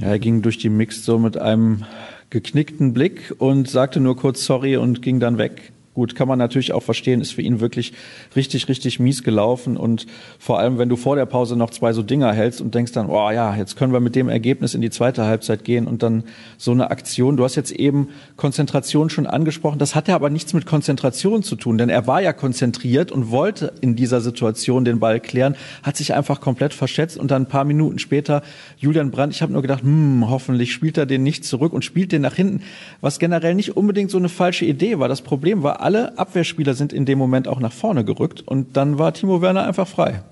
Ja, 0.00 0.08
er 0.08 0.18
ging 0.18 0.42
durch 0.42 0.58
die 0.58 0.70
Mix 0.70 1.04
so 1.04 1.18
mit 1.18 1.36
einem 1.36 1.84
geknickten 2.30 2.92
Blick 2.94 3.34
und 3.38 3.68
sagte 3.68 4.00
nur 4.00 4.16
kurz 4.16 4.44
sorry 4.44 4.76
und 4.76 5.02
ging 5.02 5.20
dann 5.20 5.36
weg. 5.36 5.72
Gut, 5.92 6.14
kann 6.14 6.28
man 6.28 6.38
natürlich 6.38 6.72
auch 6.72 6.84
verstehen, 6.84 7.20
ist 7.20 7.32
für 7.32 7.42
ihn 7.42 7.58
wirklich 7.58 7.92
richtig, 8.36 8.68
richtig 8.68 9.00
mies 9.00 9.24
gelaufen. 9.24 9.76
Und 9.76 10.06
vor 10.38 10.60
allem, 10.60 10.78
wenn 10.78 10.88
du 10.88 10.94
vor 10.94 11.16
der 11.16 11.26
Pause 11.26 11.56
noch 11.56 11.70
zwei 11.70 11.92
so 11.92 12.04
Dinger 12.04 12.32
hältst 12.32 12.60
und 12.60 12.76
denkst 12.76 12.92
dann, 12.92 13.08
oh 13.08 13.30
ja, 13.32 13.56
jetzt 13.56 13.76
können 13.76 13.92
wir 13.92 13.98
mit 13.98 14.14
dem 14.14 14.28
Ergebnis 14.28 14.74
in 14.74 14.82
die 14.82 14.90
zweite 14.90 15.24
Halbzeit 15.24 15.64
gehen 15.64 15.88
und 15.88 16.04
dann 16.04 16.22
so 16.58 16.70
eine 16.70 16.92
Aktion. 16.92 17.36
Du 17.36 17.42
hast 17.42 17.56
jetzt 17.56 17.72
eben 17.72 18.10
Konzentration 18.36 19.10
schon 19.10 19.26
angesprochen. 19.26 19.80
Das 19.80 19.96
hat 19.96 20.06
ja 20.06 20.14
aber 20.14 20.30
nichts 20.30 20.54
mit 20.54 20.64
Konzentration 20.64 21.42
zu 21.42 21.56
tun, 21.56 21.76
denn 21.76 21.88
er 21.88 22.06
war 22.06 22.22
ja 22.22 22.32
konzentriert 22.32 23.10
und 23.10 23.32
wollte 23.32 23.72
in 23.80 23.96
dieser 23.96 24.20
Situation 24.20 24.84
den 24.84 25.00
Ball 25.00 25.18
klären, 25.18 25.56
hat 25.82 25.96
sich 25.96 26.14
einfach 26.14 26.40
komplett 26.40 26.72
verschätzt 26.72 27.18
und 27.18 27.32
dann 27.32 27.42
ein 27.42 27.48
paar 27.48 27.64
Minuten 27.64 27.98
später 27.98 28.42
Julian 28.78 29.10
Brandt, 29.10 29.34
ich 29.34 29.42
habe 29.42 29.52
nur 29.52 29.62
gedacht, 29.62 29.82
hm, 29.82 30.30
hoffentlich 30.30 30.72
spielt 30.72 30.96
er 30.98 31.06
den 31.06 31.24
nicht 31.24 31.44
zurück 31.44 31.72
und 31.72 31.84
spielt 31.84 32.12
den 32.12 32.22
nach 32.22 32.34
hinten, 32.34 32.62
was 33.00 33.18
generell 33.18 33.56
nicht 33.56 33.76
unbedingt 33.76 34.12
so 34.12 34.18
eine 34.18 34.28
falsche 34.28 34.66
Idee 34.66 35.00
war. 35.00 35.08
Das 35.08 35.22
Problem 35.22 35.64
war, 35.64 35.79
alle 35.80 36.18
Abwehrspieler 36.18 36.74
sind 36.74 36.92
in 36.92 37.04
dem 37.04 37.18
Moment 37.18 37.48
auch 37.48 37.60
nach 37.60 37.72
vorne 37.72 38.04
gerückt 38.04 38.46
und 38.46 38.76
dann 38.76 38.98
war 38.98 39.12
Timo 39.12 39.42
Werner 39.42 39.66
einfach 39.66 39.88
frei. 39.88 40.22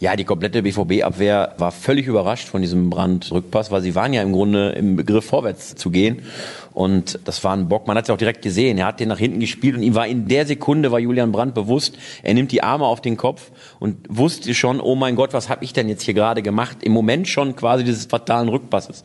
Ja, 0.00 0.16
die 0.16 0.24
komplette 0.24 0.62
BVB-Abwehr 0.62 1.56
war 1.58 1.72
völlig 1.72 2.06
überrascht 2.06 2.48
von 2.48 2.62
diesem 2.62 2.88
Brand-Rückpass, 2.88 3.70
weil 3.70 3.82
sie 3.82 3.94
waren 3.94 4.14
ja 4.14 4.22
im 4.22 4.32
Grunde 4.32 4.70
im 4.70 4.96
Begriff 4.96 5.26
vorwärts 5.26 5.74
zu 5.74 5.90
gehen. 5.90 6.22
Und 6.72 7.18
das 7.24 7.42
war 7.42 7.56
ein 7.56 7.68
Bock, 7.68 7.86
man 7.86 7.96
hat 7.96 8.04
es 8.04 8.10
auch 8.10 8.16
direkt 8.16 8.42
gesehen. 8.42 8.78
Er 8.78 8.86
hat 8.86 9.00
den 9.00 9.08
nach 9.08 9.18
hinten 9.18 9.40
gespielt 9.40 9.74
und 9.74 9.82
ihm 9.82 9.94
war 9.94 10.06
in 10.06 10.28
der 10.28 10.46
Sekunde, 10.46 10.92
war 10.92 11.00
Julian 11.00 11.32
Brandt 11.32 11.54
bewusst, 11.54 11.98
er 12.22 12.34
nimmt 12.34 12.52
die 12.52 12.62
Arme 12.62 12.84
auf 12.84 13.00
den 13.00 13.16
Kopf 13.16 13.50
und 13.80 13.96
wusste 14.08 14.54
schon, 14.54 14.80
oh 14.80 14.94
mein 14.94 15.16
Gott, 15.16 15.32
was 15.32 15.48
habe 15.48 15.64
ich 15.64 15.72
denn 15.72 15.88
jetzt 15.88 16.02
hier 16.02 16.14
gerade 16.14 16.42
gemacht? 16.42 16.78
Im 16.82 16.92
Moment 16.92 17.26
schon 17.26 17.56
quasi 17.56 17.82
dieses 17.82 18.06
fatalen 18.06 18.48
Rückpasses. 18.48 19.02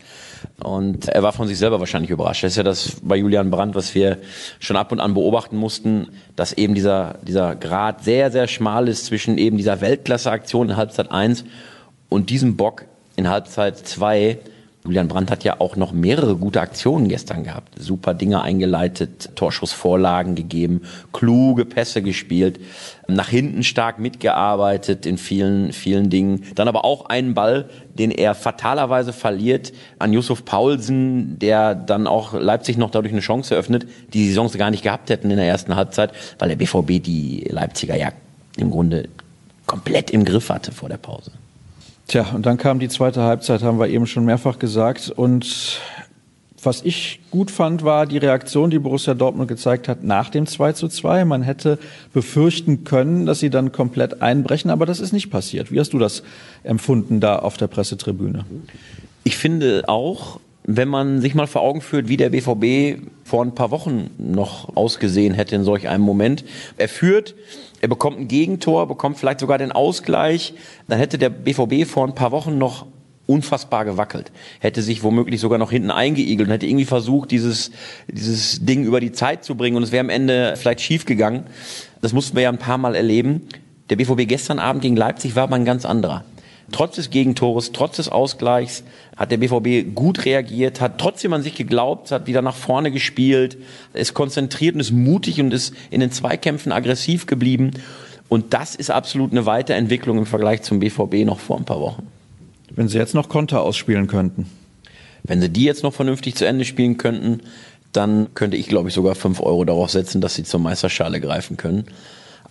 Und 0.63 1.07
er 1.09 1.23
war 1.23 1.33
von 1.33 1.47
sich 1.47 1.57
selber 1.57 1.79
wahrscheinlich 1.79 2.11
überrascht. 2.11 2.43
Das 2.43 2.51
ist 2.51 2.57
ja 2.57 2.63
das 2.63 2.97
bei 3.01 3.15
Julian 3.17 3.49
Brandt, 3.49 3.73
was 3.73 3.95
wir 3.95 4.19
schon 4.59 4.77
ab 4.77 4.91
und 4.91 4.99
an 4.99 5.15
beobachten 5.15 5.57
mussten, 5.57 6.09
dass 6.35 6.53
eben 6.53 6.75
dieser, 6.75 7.15
dieser 7.23 7.55
Grad 7.55 8.03
sehr, 8.03 8.31
sehr 8.31 8.47
schmal 8.47 8.87
ist 8.87 9.05
zwischen 9.05 9.37
eben 9.37 9.57
dieser 9.57 9.81
Weltklasse-Aktion 9.81 10.69
in 10.69 10.77
Halbzeit 10.77 11.11
1 11.11 11.45
und 12.09 12.29
diesem 12.29 12.57
Bock 12.57 12.85
in 13.15 13.27
Halbzeit 13.27 13.77
2 13.79 14.37
Julian 14.85 15.07
Brandt 15.07 15.31
hat 15.31 15.43
ja 15.43 15.59
auch 15.59 15.75
noch 15.77 15.93
mehrere 15.93 16.35
gute 16.35 16.61
Aktionen 16.61 17.09
gestern 17.09 17.43
gehabt. 17.43 17.73
Super 17.79 18.13
Dinge 18.13 18.43
eingeleitet, 18.43 19.31
Torschussvorlagen 19.35 20.35
gegeben, 20.35 20.83
kluge 21.11 21.65
Pässe 21.65 22.03
gespielt, 22.03 22.59
nach 23.07 23.27
hinten 23.27 23.63
stark 23.63 23.97
mitgearbeitet 23.97 25.07
in 25.07 25.17
vielen, 25.17 25.73
vielen 25.73 26.11
Dingen. 26.11 26.43
Dann 26.53 26.67
aber 26.67 26.85
auch 26.85 27.07
einen 27.07 27.33
Ball, 27.33 27.67
den 27.95 28.11
er 28.11 28.35
fatalerweise 28.35 29.11
verliert 29.11 29.73
an 29.97 30.13
Yusuf 30.13 30.45
Paulsen, 30.45 31.39
der 31.39 31.73
dann 31.73 32.05
auch 32.05 32.33
Leipzig 32.33 32.77
noch 32.77 32.91
dadurch 32.91 33.11
eine 33.11 33.21
Chance 33.21 33.55
eröffnet, 33.55 33.87
die 34.13 34.27
die 34.27 34.35
Chance 34.35 34.59
gar 34.59 34.69
nicht 34.69 34.83
gehabt 34.83 35.09
hätten 35.09 35.31
in 35.31 35.37
der 35.37 35.47
ersten 35.47 35.75
Halbzeit, 35.75 36.11
weil 36.37 36.49
der 36.49 36.57
BVB 36.57 37.03
die 37.03 37.47
Leipziger 37.49 37.95
ja 37.95 38.11
im 38.57 38.69
Grunde 38.69 39.09
komplett 39.65 40.11
im 40.11 40.25
Griff 40.25 40.49
hatte 40.49 40.71
vor 40.71 40.89
der 40.89 40.97
Pause. 40.97 41.31
Tja, 42.07 42.27
und 42.33 42.45
dann 42.45 42.57
kam 42.57 42.79
die 42.79 42.87
zweite 42.87 43.21
Halbzeit, 43.23 43.63
haben 43.63 43.79
wir 43.79 43.87
eben 43.87 44.05
schon 44.05 44.25
mehrfach 44.25 44.59
gesagt. 44.59 45.09
Und 45.09 45.79
Was 46.65 46.81
ich 46.81 47.19
gut 47.29 47.51
fand, 47.51 47.83
war 47.83 48.07
die 48.07 48.17
Reaktion, 48.17 48.71
die 48.71 48.79
Borussia 48.79 49.13
Dortmund 49.13 49.47
gezeigt 49.47 49.87
hat 49.87 50.03
nach 50.03 50.29
dem 50.31 50.47
2 50.47 50.73
zu 50.73 50.87
2. 50.87 51.23
Man 51.23 51.43
hätte 51.43 51.77
befürchten 52.11 52.83
können, 52.83 53.27
dass 53.27 53.39
sie 53.39 53.51
dann 53.51 53.71
komplett 53.71 54.23
einbrechen, 54.23 54.71
aber 54.71 54.87
das 54.87 54.99
ist 54.99 55.13
nicht 55.13 55.29
passiert. 55.29 55.71
Wie 55.71 55.79
hast 55.79 55.93
du 55.93 55.99
das 55.99 56.23
empfunden 56.63 57.19
da 57.19 57.37
auf 57.37 57.57
der 57.57 57.67
Pressetribüne? 57.67 58.45
Ich 59.23 59.37
finde 59.37 59.83
auch, 59.87 60.39
wenn 60.67 60.87
man 60.87 61.21
sich 61.21 61.35
mal 61.35 61.47
vor 61.47 61.61
Augen 61.61 61.81
führt, 61.81 62.07
wie 62.07 62.17
der 62.17 62.29
BVB 62.31 63.01
vor 63.23 63.43
ein 63.43 63.53
paar 63.53 63.71
Wochen 63.71 64.09
noch 64.17 64.75
ausgesehen 64.75 65.33
hätte 65.33 65.55
in 65.55 65.63
solch 65.63 65.87
einem 65.87 66.03
Moment. 66.03 66.43
Er 66.77 66.89
führt, 66.89 67.35
er 67.81 67.87
bekommt 67.87 68.19
ein 68.19 68.27
Gegentor, 68.27 68.87
bekommt 68.87 69.17
vielleicht 69.17 69.39
sogar 69.39 69.57
den 69.57 69.71
Ausgleich. 69.71 70.53
Dann 70.87 70.97
hätte 70.97 71.17
der 71.17 71.29
BVB 71.29 71.87
vor 71.87 72.07
ein 72.07 72.15
paar 72.15 72.31
Wochen 72.31 72.57
noch 72.57 72.87
unfassbar 73.27 73.85
gewackelt. 73.85 74.31
Hätte 74.59 74.81
sich 74.81 75.03
womöglich 75.03 75.39
sogar 75.39 75.57
noch 75.57 75.71
hinten 75.71 75.91
eingeigelt 75.91 76.47
und 76.47 76.53
hätte 76.53 76.67
irgendwie 76.67 76.85
versucht, 76.85 77.31
dieses, 77.31 77.71
dieses 78.07 78.65
Ding 78.65 78.85
über 78.85 78.99
die 78.99 79.11
Zeit 79.11 79.43
zu 79.43 79.55
bringen 79.55 79.77
und 79.77 79.83
es 79.83 79.91
wäre 79.91 80.01
am 80.01 80.09
Ende 80.09 80.55
vielleicht 80.57 80.81
schief 80.81 81.05
gegangen. 81.05 81.43
Das 82.01 82.13
mussten 82.13 82.35
wir 82.35 82.43
ja 82.43 82.49
ein 82.49 82.59
paar 82.59 82.77
Mal 82.77 82.95
erleben. 82.95 83.47
Der 83.89 83.97
BVB 83.97 84.27
gestern 84.27 84.59
Abend 84.59 84.81
gegen 84.81 84.95
Leipzig 84.95 85.35
war 85.35 85.43
aber 85.43 85.55
ein 85.55 85.65
ganz 85.65 85.85
anderer. 85.85 86.23
Trotz 86.71 86.95
des 86.95 87.11
Gegentores, 87.11 87.71
trotz 87.73 87.97
des 87.97 88.09
Ausgleichs 88.09 88.83
hat 89.15 89.31
der 89.31 89.37
BVB 89.37 89.93
gut 89.93 90.25
reagiert, 90.25 90.81
hat 90.81 90.97
trotzdem 90.97 91.33
an 91.33 91.43
sich 91.43 91.55
geglaubt, 91.55 92.11
hat 92.11 92.25
wieder 92.27 92.41
nach 92.41 92.55
vorne 92.55 92.91
gespielt, 92.91 93.57
ist 93.93 94.13
konzentriert 94.13 94.73
und 94.73 94.81
ist 94.81 94.91
mutig 94.91 95.39
und 95.39 95.53
ist 95.53 95.73
in 95.91 95.99
den 95.99 96.11
Zweikämpfen 96.11 96.71
aggressiv 96.71 97.27
geblieben. 97.27 97.71
Und 98.29 98.53
das 98.53 98.73
ist 98.73 98.89
absolut 98.89 99.31
eine 99.31 99.45
Weiterentwicklung 99.45 100.17
im 100.17 100.25
Vergleich 100.25 100.63
zum 100.63 100.79
BVB 100.79 101.25
noch 101.25 101.39
vor 101.39 101.57
ein 101.57 101.65
paar 101.65 101.79
Wochen. 101.79 102.07
Wenn 102.71 102.87
Sie 102.87 102.97
jetzt 102.97 103.13
noch 103.13 103.29
Konter 103.29 103.61
ausspielen 103.61 104.07
könnten. 104.07 104.49
Wenn 105.23 105.41
Sie 105.41 105.49
die 105.49 105.63
jetzt 105.63 105.83
noch 105.83 105.93
vernünftig 105.93 106.35
zu 106.35 106.45
Ende 106.45 106.65
spielen 106.65 106.97
könnten, 106.97 107.41
dann 107.91 108.33
könnte 108.33 108.57
ich, 108.57 108.67
glaube 108.67 108.89
ich, 108.89 108.95
sogar 108.95 109.15
fünf 109.15 109.39
Euro 109.39 109.63
darauf 109.63 109.91
setzen, 109.91 110.19
dass 110.19 110.35
Sie 110.35 110.43
zur 110.43 110.59
Meisterschale 110.59 111.21
greifen 111.21 111.57
können. 111.57 111.85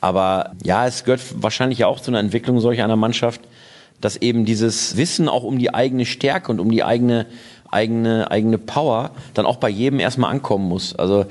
Aber 0.01 0.53
ja, 0.63 0.87
es 0.87 1.05
gehört 1.05 1.23
wahrscheinlich 1.43 1.85
auch 1.85 2.01
zu 2.01 2.11
einer 2.11 2.21
Entwicklung 2.21 2.61
solch 2.61 2.83
einer 2.83 2.97
Mannschaft, 2.97 3.41
dass 4.01 4.17
eben 4.17 4.45
dieses 4.45 4.97
Wissen 4.97 5.29
auch 5.29 5.45
um 5.45 5.59
die 5.59 5.73
eigene 5.73 6.07
Stärke 6.07 6.51
und 6.53 6.61
um 6.61 6.71
die 6.71 6.85
eigene 6.85 7.27
eigene 7.71 8.31
eigene 8.31 8.59
Power 8.59 9.11
dann 9.35 9.47
auch 9.47 9.57
bei 9.57 9.69
jedem 9.69 9.99
erstmal 9.99 10.31
ankommen 10.31 10.69
muss. 10.69 10.95
Also 10.95 11.27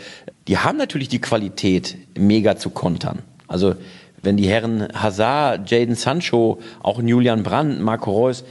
die 0.48 0.58
haben 0.58 0.77
natürlich 0.77 1.08
die 1.08 1.22
Qualität, 1.22 1.98
mega 2.17 2.58
zu 2.58 2.70
kontern. 2.70 3.20
Also 3.48 3.75
wenn 4.22 4.38
die 4.38 4.48
Herren 4.48 4.88
Hazard, 4.93 5.70
Jaden 5.70 5.96
Sancho, 5.96 6.60
auch 6.82 7.01
Julian 7.01 7.43
Brandt, 7.43 7.82
Marco 7.82 8.12
Reus, 8.12 8.43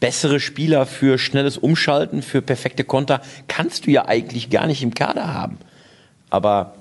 bessere 0.00 0.38
Spieler 0.38 0.86
für 0.86 1.18
schnelles 1.18 1.56
Umschalten, 1.56 2.22
für 2.22 2.42
perfekte 2.42 2.84
Konter, 2.84 3.20
kannst 3.48 3.86
du 3.86 3.90
ja 3.90 4.06
eigentlich 4.06 4.50
gar 4.50 4.66
nicht 4.66 4.82
im 4.82 4.94
Kader 4.94 5.32
haben. 5.32 5.58
Aber 6.30 6.74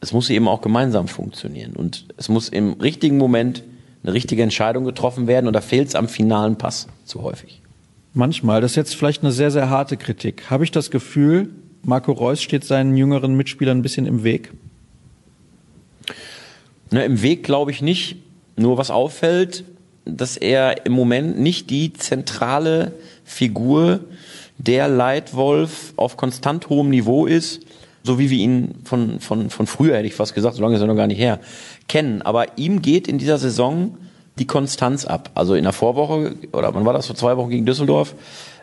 es 0.00 0.12
muss 0.12 0.30
eben 0.30 0.46
auch 0.46 0.60
gemeinsam 0.60 1.08
funktionieren 1.08 1.72
und 1.74 2.06
es 2.16 2.28
muss 2.28 2.48
im 2.48 2.74
richtigen 2.74 3.18
Moment 3.18 3.64
eine 4.06 4.14
richtige 4.14 4.42
Entscheidung 4.42 4.84
getroffen 4.84 5.26
werden 5.26 5.48
und 5.48 5.52
da 5.52 5.60
fehlt 5.60 5.88
es 5.88 5.94
am 5.96 6.08
finalen 6.08 6.56
Pass 6.56 6.86
zu 7.04 7.22
häufig. 7.22 7.60
Manchmal, 8.14 8.60
das 8.60 8.72
ist 8.72 8.76
jetzt 8.76 8.94
vielleicht 8.94 9.22
eine 9.22 9.32
sehr, 9.32 9.50
sehr 9.50 9.68
harte 9.68 9.96
Kritik. 9.96 10.48
Habe 10.48 10.64
ich 10.64 10.70
das 10.70 10.90
Gefühl, 10.90 11.50
Marco 11.82 12.12
Reus 12.12 12.40
steht 12.40 12.64
seinen 12.64 12.96
jüngeren 12.96 13.34
Mitspielern 13.34 13.78
ein 13.78 13.82
bisschen 13.82 14.06
im 14.06 14.22
Weg? 14.22 14.52
Na, 16.90 17.02
Im 17.02 17.20
Weg 17.20 17.42
glaube 17.42 17.72
ich 17.72 17.82
nicht. 17.82 18.16
Nur 18.56 18.78
was 18.78 18.90
auffällt, 18.90 19.64
dass 20.04 20.36
er 20.36 20.86
im 20.86 20.92
Moment 20.92 21.38
nicht 21.38 21.68
die 21.68 21.92
zentrale 21.92 22.92
Figur, 23.24 24.00
der 24.56 24.88
Leitwolf 24.88 25.92
auf 25.96 26.16
konstant 26.16 26.68
hohem 26.68 26.88
Niveau 26.88 27.26
ist, 27.26 27.62
so 28.06 28.18
wie 28.18 28.30
wir 28.30 28.38
ihn 28.38 28.76
von, 28.84 29.20
von, 29.20 29.50
von 29.50 29.66
früher, 29.66 29.96
hätte 29.96 30.06
ich 30.06 30.14
fast 30.14 30.34
gesagt, 30.34 30.54
so 30.54 30.62
lange 30.62 30.76
ist 30.76 30.80
er 30.80 30.86
noch 30.86 30.96
gar 30.96 31.08
nicht 31.08 31.18
her, 31.18 31.40
kennen. 31.88 32.22
Aber 32.22 32.56
ihm 32.56 32.80
geht 32.80 33.08
in 33.08 33.18
dieser 33.18 33.38
Saison 33.38 33.98
die 34.38 34.46
Konstanz 34.46 35.04
ab. 35.04 35.30
Also 35.34 35.54
in 35.54 35.64
der 35.64 35.72
Vorwoche, 35.72 36.36
oder 36.52 36.74
wann 36.74 36.84
war 36.84 36.92
das, 36.92 37.06
vor 37.06 37.16
zwei 37.16 37.36
Wochen 37.36 37.50
gegen 37.50 37.66
Düsseldorf, 37.66 38.14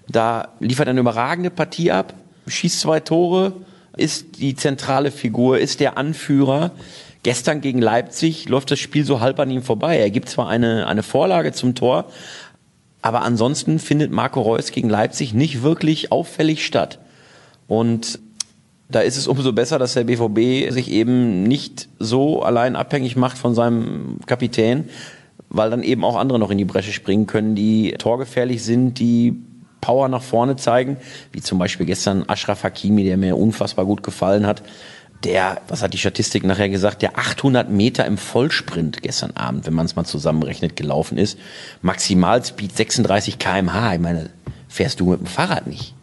da 0.09 0.49
liefert 0.59 0.87
er 0.87 0.91
eine 0.91 1.01
überragende 1.01 1.49
Partie 1.49 1.91
ab, 1.91 2.13
schießt 2.47 2.79
zwei 2.79 2.99
Tore, 2.99 3.53
ist 3.95 4.39
die 4.39 4.55
zentrale 4.55 5.11
Figur, 5.11 5.59
ist 5.59 5.79
der 5.79 5.97
Anführer. 5.97 6.71
Gestern 7.23 7.61
gegen 7.61 7.79
Leipzig 7.81 8.49
läuft 8.49 8.71
das 8.71 8.79
Spiel 8.79 9.05
so 9.05 9.19
halb 9.19 9.39
an 9.39 9.49
ihm 9.49 9.61
vorbei. 9.61 9.97
Er 9.97 10.09
gibt 10.09 10.29
zwar 10.29 10.49
eine, 10.49 10.87
eine 10.87 11.03
Vorlage 11.03 11.53
zum 11.53 11.75
Tor, 11.75 12.05
aber 13.01 13.21
ansonsten 13.21 13.79
findet 13.79 14.11
Marco 14.11 14.41
Reus 14.41 14.71
gegen 14.71 14.89
Leipzig 14.89 15.33
nicht 15.33 15.63
wirklich 15.63 16.11
auffällig 16.11 16.65
statt. 16.65 16.99
Und 17.67 18.19
da 18.93 19.01
ist 19.01 19.17
es 19.17 19.27
umso 19.27 19.53
besser, 19.53 19.79
dass 19.79 19.93
der 19.93 20.03
BVB 20.03 20.71
sich 20.71 20.91
eben 20.91 21.43
nicht 21.43 21.89
so 21.99 22.43
allein 22.43 22.75
abhängig 22.75 23.15
macht 23.15 23.37
von 23.37 23.55
seinem 23.55 24.19
Kapitän, 24.27 24.89
weil 25.49 25.69
dann 25.69 25.83
eben 25.83 26.05
auch 26.05 26.15
andere 26.15 26.39
noch 26.39 26.51
in 26.51 26.57
die 26.57 26.65
Bresche 26.65 26.93
springen 26.93 27.27
können, 27.27 27.55
die 27.55 27.93
torgefährlich 27.97 28.63
sind, 28.63 28.99
die 28.99 29.35
Power 29.81 30.07
nach 30.07 30.21
vorne 30.21 30.55
zeigen, 30.55 30.97
wie 31.31 31.41
zum 31.41 31.59
Beispiel 31.59 31.85
gestern 31.85 32.23
Ashraf 32.27 32.63
Hakimi, 32.63 33.03
der 33.03 33.17
mir 33.17 33.37
unfassbar 33.37 33.85
gut 33.85 34.03
gefallen 34.03 34.45
hat. 34.45 34.63
Der, 35.23 35.61
was 35.67 35.81
hat 35.81 35.93
die 35.93 35.97
Statistik 35.97 36.43
nachher 36.43 36.69
gesagt, 36.69 37.01
der 37.01 37.17
800 37.17 37.69
Meter 37.69 38.05
im 38.05 38.17
Vollsprint 38.17 39.01
gestern 39.01 39.31
Abend, 39.31 39.65
wenn 39.65 39.73
man 39.73 39.85
es 39.85 39.95
mal 39.95 40.05
zusammenrechnet, 40.05 40.75
gelaufen 40.75 41.17
ist. 41.17 41.39
Maximalspeed 41.81 42.75
36 42.75 43.39
kmh. 43.39 43.93
Ich 43.93 43.99
meine, 43.99 44.29
fährst 44.67 44.99
du 44.99 45.09
mit 45.09 45.21
dem 45.21 45.27
Fahrrad 45.27 45.65
nicht. 45.67 45.95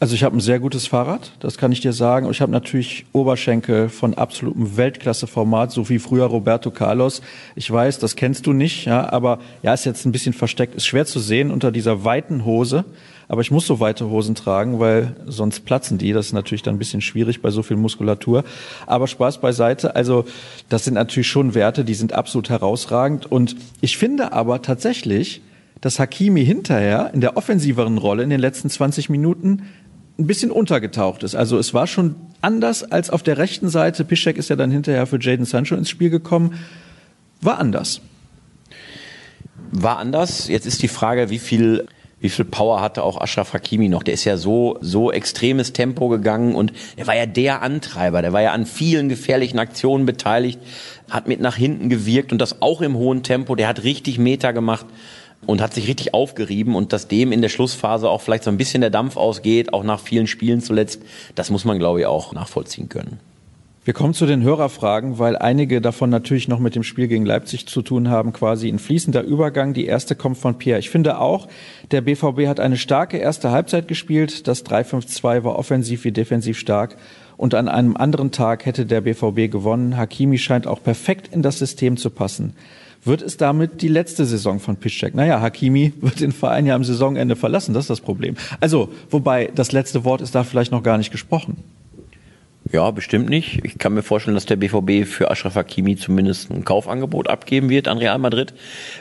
Also 0.00 0.14
ich 0.14 0.22
habe 0.22 0.36
ein 0.36 0.40
sehr 0.40 0.60
gutes 0.60 0.86
Fahrrad, 0.86 1.32
das 1.40 1.58
kann 1.58 1.72
ich 1.72 1.80
dir 1.80 1.92
sagen. 1.92 2.26
Und 2.26 2.32
ich 2.32 2.40
habe 2.40 2.52
natürlich 2.52 3.06
Oberschenkel 3.12 3.88
von 3.88 4.14
absolutem 4.14 4.76
Weltklasse-Format, 4.76 5.72
so 5.72 5.88
wie 5.88 5.98
früher 5.98 6.26
Roberto 6.26 6.70
Carlos. 6.70 7.20
Ich 7.56 7.68
weiß, 7.68 7.98
das 7.98 8.14
kennst 8.14 8.46
du 8.46 8.52
nicht, 8.52 8.84
ja, 8.84 9.12
aber 9.12 9.40
ja, 9.64 9.74
ist 9.74 9.86
jetzt 9.86 10.06
ein 10.06 10.12
bisschen 10.12 10.34
versteckt, 10.34 10.76
ist 10.76 10.86
schwer 10.86 11.04
zu 11.04 11.18
sehen 11.18 11.50
unter 11.50 11.72
dieser 11.72 12.04
weiten 12.04 12.44
Hose. 12.44 12.84
Aber 13.26 13.40
ich 13.40 13.50
muss 13.50 13.66
so 13.66 13.80
weite 13.80 14.08
Hosen 14.08 14.36
tragen, 14.36 14.78
weil 14.78 15.16
sonst 15.26 15.64
platzen 15.64 15.98
die. 15.98 16.12
Das 16.12 16.26
ist 16.26 16.32
natürlich 16.32 16.62
dann 16.62 16.76
ein 16.76 16.78
bisschen 16.78 17.00
schwierig 17.00 17.42
bei 17.42 17.50
so 17.50 17.64
viel 17.64 17.76
Muskulatur. 17.76 18.44
Aber 18.86 19.08
Spaß 19.08 19.40
beiseite. 19.40 19.96
Also 19.96 20.26
das 20.68 20.84
sind 20.84 20.94
natürlich 20.94 21.26
schon 21.26 21.54
Werte, 21.54 21.84
die 21.84 21.94
sind 21.94 22.12
absolut 22.12 22.50
herausragend. 22.50 23.30
Und 23.30 23.56
ich 23.80 23.98
finde 23.98 24.32
aber 24.32 24.62
tatsächlich, 24.62 25.42
dass 25.80 25.98
Hakimi 25.98 26.44
hinterher 26.44 27.10
in 27.12 27.20
der 27.20 27.36
offensiveren 27.36 27.98
Rolle 27.98 28.22
in 28.22 28.30
den 28.30 28.40
letzten 28.40 28.70
20 28.70 29.10
Minuten 29.10 29.64
ein 30.18 30.26
bisschen 30.26 30.50
untergetaucht 30.50 31.22
ist. 31.22 31.34
Also 31.34 31.58
es 31.58 31.74
war 31.74 31.86
schon 31.86 32.16
anders 32.40 32.82
als 32.82 33.10
auf 33.10 33.22
der 33.22 33.38
rechten 33.38 33.68
Seite. 33.68 34.04
Piszek 34.04 34.36
ist 34.36 34.50
ja 34.50 34.56
dann 34.56 34.70
hinterher 34.70 35.06
für 35.06 35.18
Jaden 35.20 35.44
Sancho 35.46 35.76
ins 35.76 35.90
Spiel 35.90 36.10
gekommen. 36.10 36.58
War 37.40 37.58
anders. 37.58 38.00
War 39.70 39.98
anders. 39.98 40.48
Jetzt 40.48 40.66
ist 40.66 40.82
die 40.82 40.88
Frage, 40.88 41.30
wie 41.30 41.38
viel 41.38 41.86
wie 42.20 42.30
viel 42.30 42.44
Power 42.44 42.80
hatte 42.80 43.04
auch 43.04 43.20
Ashraf 43.20 43.52
Hakimi 43.52 43.88
noch? 43.88 44.02
Der 44.02 44.14
ist 44.14 44.24
ja 44.24 44.36
so, 44.36 44.76
so 44.80 45.12
extremes 45.12 45.72
Tempo 45.72 46.08
gegangen 46.08 46.56
und 46.56 46.72
er 46.96 47.06
war 47.06 47.14
ja 47.14 47.26
der 47.26 47.62
Antreiber. 47.62 48.22
Der 48.22 48.32
war 48.32 48.42
ja 48.42 48.52
an 48.52 48.66
vielen 48.66 49.08
gefährlichen 49.08 49.60
Aktionen 49.60 50.04
beteiligt, 50.04 50.58
hat 51.08 51.28
mit 51.28 51.40
nach 51.40 51.54
hinten 51.54 51.88
gewirkt 51.88 52.32
und 52.32 52.38
das 52.38 52.60
auch 52.60 52.80
im 52.80 52.96
hohen 52.96 53.22
Tempo. 53.22 53.54
Der 53.54 53.68
hat 53.68 53.84
richtig 53.84 54.18
Meter 54.18 54.52
gemacht 54.52 54.86
und 55.46 55.60
hat 55.60 55.74
sich 55.74 55.88
richtig 55.88 56.14
aufgerieben 56.14 56.74
und 56.74 56.92
dass 56.92 57.08
dem 57.08 57.32
in 57.32 57.42
der 57.42 57.48
Schlussphase 57.48 58.08
auch 58.08 58.20
vielleicht 58.20 58.44
so 58.44 58.50
ein 58.50 58.58
bisschen 58.58 58.80
der 58.80 58.90
Dampf 58.90 59.16
ausgeht, 59.16 59.72
auch 59.72 59.84
nach 59.84 60.00
vielen 60.00 60.26
Spielen 60.26 60.60
zuletzt, 60.60 61.02
das 61.34 61.50
muss 61.50 61.64
man 61.64 61.78
glaube 61.78 62.00
ich 62.00 62.06
auch 62.06 62.32
nachvollziehen 62.32 62.88
können. 62.88 63.20
Wir 63.88 63.94
kommen 63.94 64.12
zu 64.12 64.26
den 64.26 64.42
Hörerfragen, 64.42 65.18
weil 65.18 65.34
einige 65.34 65.80
davon 65.80 66.10
natürlich 66.10 66.46
noch 66.46 66.58
mit 66.58 66.74
dem 66.74 66.82
Spiel 66.82 67.08
gegen 67.08 67.24
Leipzig 67.24 67.66
zu 67.66 67.80
tun 67.80 68.10
haben, 68.10 68.34
quasi 68.34 68.68
ein 68.68 68.78
fließender 68.78 69.22
Übergang. 69.22 69.72
Die 69.72 69.86
erste 69.86 70.14
kommt 70.14 70.36
von 70.36 70.58
Pierre. 70.58 70.78
Ich 70.78 70.90
finde 70.90 71.18
auch, 71.18 71.48
der 71.90 72.02
BVB 72.02 72.48
hat 72.48 72.60
eine 72.60 72.76
starke 72.76 73.16
erste 73.16 73.50
Halbzeit 73.50 73.88
gespielt. 73.88 74.46
Das 74.46 74.66
3-5-2 74.66 75.42
war 75.42 75.58
offensiv 75.58 76.04
wie 76.04 76.12
defensiv 76.12 76.58
stark. 76.58 76.98
Und 77.38 77.54
an 77.54 77.66
einem 77.66 77.96
anderen 77.96 78.30
Tag 78.30 78.66
hätte 78.66 78.84
der 78.84 79.00
BVB 79.00 79.50
gewonnen. 79.50 79.96
Hakimi 79.96 80.36
scheint 80.36 80.66
auch 80.66 80.82
perfekt 80.82 81.32
in 81.32 81.40
das 81.40 81.58
System 81.58 81.96
zu 81.96 82.10
passen. 82.10 82.52
Wird 83.04 83.22
es 83.22 83.36
damit 83.36 83.80
die 83.82 83.88
letzte 83.88 84.24
Saison 84.24 84.60
von 84.60 84.76
Piszczek? 84.76 85.14
Naja, 85.14 85.40
Hakimi 85.40 85.92
wird 86.00 86.20
den 86.20 86.32
Verein 86.32 86.66
ja 86.66 86.74
am 86.74 86.84
Saisonende 86.84 87.36
verlassen, 87.36 87.72
das 87.72 87.84
ist 87.84 87.90
das 87.90 88.00
Problem. 88.00 88.36
Also, 88.60 88.90
wobei 89.10 89.50
das 89.54 89.72
letzte 89.72 90.04
Wort 90.04 90.20
ist 90.20 90.34
da 90.34 90.44
vielleicht 90.44 90.72
noch 90.72 90.82
gar 90.82 90.98
nicht 90.98 91.10
gesprochen. 91.10 91.56
Ja, 92.70 92.90
bestimmt 92.90 93.30
nicht. 93.30 93.64
Ich 93.64 93.78
kann 93.78 93.94
mir 93.94 94.02
vorstellen, 94.02 94.34
dass 94.34 94.44
der 94.44 94.56
BVB 94.56 95.08
für 95.08 95.30
Ashraf 95.30 95.54
Hakimi 95.54 95.96
zumindest 95.96 96.50
ein 96.50 96.66
Kaufangebot 96.66 97.30
abgeben 97.30 97.70
wird 97.70 97.88
an 97.88 97.96
Real 97.96 98.18
Madrid. 98.18 98.52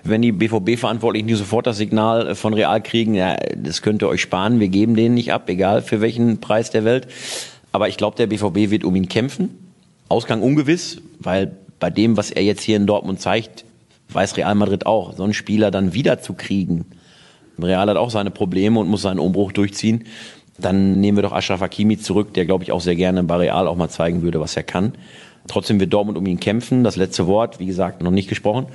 Wenn 0.05 0.21
die 0.21 0.31
BVB-Verantwortlichen 0.31 1.35
sofort 1.35 1.67
das 1.67 1.75
Signal 1.75 2.35
von 2.35 2.53
Real 2.53 2.81
kriegen, 2.81 3.13
ja, 3.13 3.35
das 3.57 3.81
könnt 3.81 4.01
ihr 4.01 4.07
euch 4.07 4.21
sparen, 4.21 4.61
wir 4.61 4.69
geben 4.69 4.95
den 4.95 5.15
nicht 5.15 5.33
ab, 5.33 5.49
egal 5.49 5.81
für 5.81 5.99
welchen 5.99 6.39
Preis 6.39 6.71
der 6.71 6.85
Welt. 6.85 7.07
Aber 7.73 7.89
ich 7.89 7.97
glaube, 7.97 8.15
der 8.15 8.27
BVB 8.27 8.71
wird 8.71 8.85
um 8.85 8.95
ihn 8.95 9.09
kämpfen. 9.09 9.49
Ausgang 10.07 10.41
ungewiss, 10.41 11.01
weil 11.19 11.51
bei 11.79 11.89
dem, 11.89 12.15
was 12.15 12.31
er 12.31 12.43
jetzt 12.43 12.61
hier 12.61 12.77
in 12.77 12.87
Dortmund 12.87 13.19
zeigt, 13.19 13.65
weiß 14.09 14.37
Real 14.37 14.55
Madrid 14.55 14.85
auch, 14.85 15.15
so 15.15 15.23
einen 15.23 15.33
Spieler 15.33 15.71
dann 15.71 15.93
wieder 15.93 16.21
zu 16.21 16.33
kriegen. 16.33 16.85
Real 17.59 17.89
hat 17.89 17.97
auch 17.97 18.11
seine 18.11 18.31
Probleme 18.31 18.79
und 18.79 18.87
muss 18.87 19.01
seinen 19.01 19.19
Umbruch 19.19 19.51
durchziehen. 19.51 20.05
dann 20.59 20.99
nehmen 20.99 21.17
wir 21.17 21.21
doch 21.21 21.33
Ashraf 21.33 21.61
Hakimi 21.61 21.99
zurück, 21.99 22.33
der 22.33 22.45
glaube 22.45 22.63
ich 22.63 22.71
auch 22.71 22.81
sehr 22.81 22.95
gerne 22.95 23.23
bei 23.23 23.35
Real 23.35 23.67
auch 23.67 23.75
mal 23.75 23.89
zeigen 23.89 24.23
würde, 24.23 24.39
was 24.39 24.57
er 24.57 24.63
kann. 24.63 24.93
Trotzdem 25.47 25.79
wird 25.79 25.93
Dortmund 25.93 26.17
um 26.17 26.25
ihn 26.25 26.39
kämpfen. 26.39 26.83
Das 26.83 26.95
letzte 26.95 27.27
Wort, 27.27 27.59
wie 27.59 27.65
gesagt, 27.65 28.01
noch 28.01 28.11
nicht 28.11 28.27
gesprochen. 28.27 28.67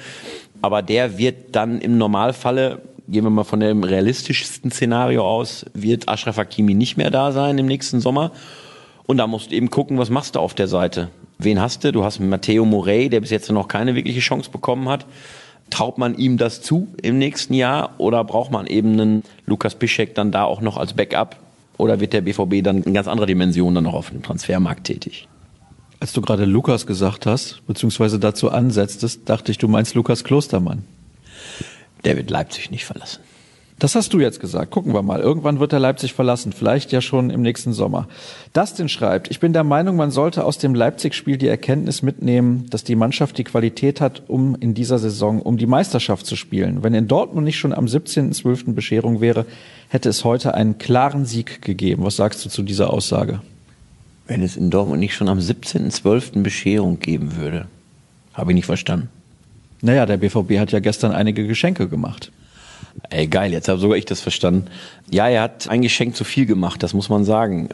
Aber 0.62 0.80
der 0.80 1.18
wird 1.18 1.54
dann 1.56 1.80
im 1.80 1.98
Normalfalle, 1.98 2.80
gehen 3.08 3.24
wir 3.24 3.30
mal 3.30 3.44
von 3.44 3.60
dem 3.60 3.84
realistischsten 3.84 4.70
Szenario 4.70 5.28
aus, 5.28 5.66
wird 5.74 6.08
Ashraf 6.08 6.36
Hakimi 6.36 6.74
nicht 6.74 6.96
mehr 6.96 7.10
da 7.10 7.32
sein 7.32 7.58
im 7.58 7.66
nächsten 7.66 8.00
Sommer. 8.00 8.30
Und 9.06 9.18
da 9.18 9.26
musst 9.26 9.50
du 9.50 9.56
eben 9.56 9.70
gucken, 9.70 9.98
was 9.98 10.08
machst 10.08 10.36
du 10.36 10.40
auf 10.40 10.54
der 10.54 10.68
Seite. 10.68 11.10
Wen 11.42 11.60
hast 11.60 11.82
du? 11.82 11.92
Du 11.92 12.04
hast 12.04 12.20
Matteo 12.20 12.64
Morey, 12.64 13.08
der 13.08 13.20
bis 13.20 13.30
jetzt 13.30 13.50
noch 13.50 13.66
keine 13.66 13.94
wirkliche 13.94 14.20
Chance 14.20 14.50
bekommen 14.50 14.88
hat. 14.88 15.06
Traut 15.70 15.98
man 15.98 16.16
ihm 16.16 16.36
das 16.36 16.62
zu 16.62 16.88
im 17.02 17.18
nächsten 17.18 17.54
Jahr 17.54 17.94
oder 17.98 18.22
braucht 18.24 18.50
man 18.50 18.66
eben 18.66 18.92
einen 18.92 19.22
Lukas 19.46 19.74
Piszek 19.74 20.14
dann 20.14 20.30
da 20.30 20.44
auch 20.44 20.60
noch 20.60 20.76
als 20.76 20.92
Backup? 20.92 21.36
Oder 21.78 21.98
wird 21.98 22.12
der 22.12 22.20
BVB 22.20 22.62
dann 22.62 22.82
in 22.82 22.94
ganz 22.94 23.08
anderer 23.08 23.26
Dimension 23.26 23.74
dann 23.74 23.84
noch 23.84 23.94
auf 23.94 24.10
dem 24.10 24.22
Transfermarkt 24.22 24.84
tätig? 24.84 25.26
Als 25.98 26.12
du 26.12 26.20
gerade 26.20 26.44
Lukas 26.44 26.86
gesagt 26.86 27.26
hast, 27.26 27.62
beziehungsweise 27.66 28.18
dazu 28.18 28.50
ansetztest, 28.50 29.28
dachte 29.28 29.50
ich, 29.50 29.58
du 29.58 29.68
meinst 29.68 29.94
Lukas 29.94 30.24
Klostermann. 30.24 30.84
Der 32.04 32.16
wird 32.16 32.30
Leipzig 32.30 32.70
nicht 32.70 32.84
verlassen. 32.84 33.20
Das 33.82 33.96
hast 33.96 34.12
du 34.12 34.20
jetzt 34.20 34.38
gesagt. 34.38 34.70
Gucken 34.70 34.94
wir 34.94 35.02
mal. 35.02 35.18
Irgendwann 35.18 35.58
wird 35.58 35.72
er 35.72 35.80
Leipzig 35.80 36.12
verlassen. 36.12 36.52
Vielleicht 36.52 36.92
ja 36.92 37.00
schon 37.00 37.30
im 37.30 37.42
nächsten 37.42 37.72
Sommer. 37.72 38.06
Dustin 38.52 38.88
schreibt, 38.88 39.28
ich 39.28 39.40
bin 39.40 39.52
der 39.52 39.64
Meinung, 39.64 39.96
man 39.96 40.12
sollte 40.12 40.44
aus 40.44 40.56
dem 40.56 40.72
Leipzig-Spiel 40.72 41.36
die 41.36 41.48
Erkenntnis 41.48 42.00
mitnehmen, 42.00 42.66
dass 42.70 42.84
die 42.84 42.94
Mannschaft 42.94 43.38
die 43.38 43.42
Qualität 43.42 44.00
hat, 44.00 44.22
um 44.28 44.54
in 44.54 44.74
dieser 44.74 45.00
Saison 45.00 45.42
um 45.42 45.56
die 45.56 45.66
Meisterschaft 45.66 46.26
zu 46.26 46.36
spielen. 46.36 46.84
Wenn 46.84 46.94
in 46.94 47.08
Dortmund 47.08 47.44
nicht 47.44 47.58
schon 47.58 47.72
am 47.72 47.86
17.12. 47.86 48.72
Bescherung 48.72 49.20
wäre, 49.20 49.46
hätte 49.88 50.10
es 50.10 50.22
heute 50.22 50.54
einen 50.54 50.78
klaren 50.78 51.24
Sieg 51.24 51.60
gegeben. 51.60 52.04
Was 52.04 52.14
sagst 52.14 52.44
du 52.44 52.50
zu 52.50 52.62
dieser 52.62 52.92
Aussage? 52.92 53.40
Wenn 54.28 54.44
es 54.44 54.56
in 54.56 54.70
Dortmund 54.70 55.00
nicht 55.00 55.16
schon 55.16 55.28
am 55.28 55.40
17.12. 55.40 56.40
Bescherung 56.44 57.00
geben 57.00 57.34
würde. 57.34 57.66
Habe 58.32 58.52
ich 58.52 58.54
nicht 58.54 58.66
verstanden. 58.66 59.08
Naja, 59.80 60.06
der 60.06 60.18
BVB 60.18 60.60
hat 60.60 60.70
ja 60.70 60.78
gestern 60.78 61.10
einige 61.10 61.48
Geschenke 61.48 61.88
gemacht. 61.88 62.30
Ey, 63.10 63.26
geil, 63.26 63.52
jetzt 63.52 63.68
habe 63.68 63.80
sogar 63.80 63.96
ich 63.96 64.04
das 64.04 64.20
verstanden. 64.20 64.66
Ja, 65.10 65.28
er 65.28 65.42
hat 65.42 65.68
ein 65.68 65.82
Geschenk 65.82 66.16
zu 66.16 66.24
viel 66.24 66.46
gemacht, 66.46 66.82
das 66.82 66.94
muss 66.94 67.08
man 67.08 67.24
sagen. 67.24 67.68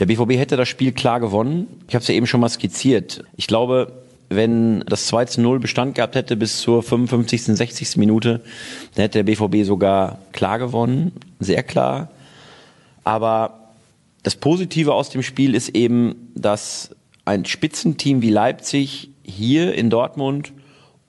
Der 0.00 0.06
BVB 0.06 0.32
hätte 0.32 0.56
das 0.56 0.68
Spiel 0.68 0.92
klar 0.92 1.20
gewonnen. 1.20 1.66
Ich 1.88 1.94
habe 1.94 2.02
es 2.02 2.08
ja 2.08 2.14
eben 2.14 2.26
schon 2.26 2.40
mal 2.40 2.48
skizziert. 2.48 3.24
Ich 3.36 3.46
glaube, 3.46 3.92
wenn 4.28 4.80
das 4.80 5.06
2 5.06 5.24
zu 5.26 5.40
0 5.40 5.60
Bestand 5.60 5.94
gehabt 5.94 6.14
hätte 6.14 6.36
bis 6.36 6.60
zur 6.60 6.82
55., 6.82 7.44
60. 7.44 7.96
Minute, 7.96 8.40
dann 8.94 9.02
hätte 9.02 9.22
der 9.22 9.24
BVB 9.24 9.64
sogar 9.66 10.18
klar 10.32 10.58
gewonnen, 10.58 11.12
sehr 11.38 11.62
klar. 11.62 12.10
Aber 13.04 13.58
das 14.22 14.36
Positive 14.36 14.94
aus 14.94 15.10
dem 15.10 15.22
Spiel 15.22 15.54
ist 15.54 15.70
eben, 15.70 16.30
dass 16.34 16.90
ein 17.24 17.44
Spitzenteam 17.44 18.22
wie 18.22 18.30
Leipzig 18.30 19.10
hier 19.22 19.74
in 19.74 19.90
Dortmund 19.90 20.52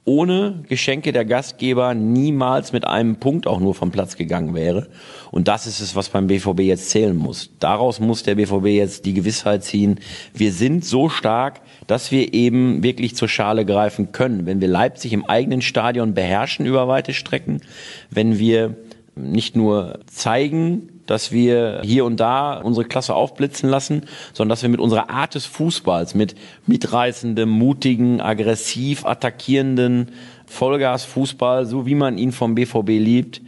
ohne 0.05 0.63
Geschenke 0.67 1.13
der 1.13 1.23
Gastgeber 1.23 1.93
niemals 1.93 2.73
mit 2.73 2.85
einem 2.85 3.17
Punkt 3.17 3.47
auch 3.47 3.59
nur 3.59 3.73
vom 3.73 3.91
Platz 3.91 4.17
gegangen 4.17 4.53
wäre. 4.53 4.87
Und 5.31 5.47
das 5.47 5.65
ist 5.65 5.79
es, 5.79 5.95
was 5.95 6.09
beim 6.09 6.27
BVB 6.27 6.59
jetzt 6.61 6.89
zählen 6.89 7.15
muss. 7.15 7.51
Daraus 7.59 7.99
muss 7.99 8.23
der 8.23 8.35
BVB 8.35 8.65
jetzt 8.67 9.05
die 9.05 9.13
Gewissheit 9.13 9.63
ziehen, 9.63 9.99
wir 10.33 10.51
sind 10.51 10.83
so 10.83 11.07
stark, 11.07 11.61
dass 11.87 12.11
wir 12.11 12.33
eben 12.33 12.83
wirklich 12.83 13.15
zur 13.15 13.29
Schale 13.29 13.65
greifen 13.65 14.11
können. 14.11 14.45
Wenn 14.45 14.59
wir 14.59 14.67
Leipzig 14.67 15.13
im 15.13 15.25
eigenen 15.25 15.61
Stadion 15.61 16.13
beherrschen 16.13 16.65
über 16.65 16.87
weite 16.87 17.13
Strecken, 17.13 17.61
wenn 18.09 18.39
wir 18.39 18.75
nicht 19.15 19.55
nur 19.55 19.99
zeigen, 20.07 20.89
dass 21.05 21.31
wir 21.31 21.81
hier 21.83 22.05
und 22.05 22.19
da 22.19 22.59
unsere 22.61 22.85
Klasse 22.85 23.13
aufblitzen 23.13 23.69
lassen, 23.69 24.03
sondern 24.33 24.49
dass 24.49 24.63
wir 24.63 24.69
mit 24.69 24.79
unserer 24.79 25.09
Art 25.09 25.35
des 25.35 25.45
Fußballs, 25.45 26.15
mit 26.15 26.35
mitreißendem, 26.65 27.49
mutigen, 27.49 28.21
aggressiv 28.21 29.05
attackierenden 29.05 30.11
Vollgas-Fußball, 30.45 31.65
so 31.65 31.85
wie 31.85 31.95
man 31.95 32.17
ihn 32.17 32.31
vom 32.31 32.55
BVB 32.55 32.89
liebt, 32.89 33.41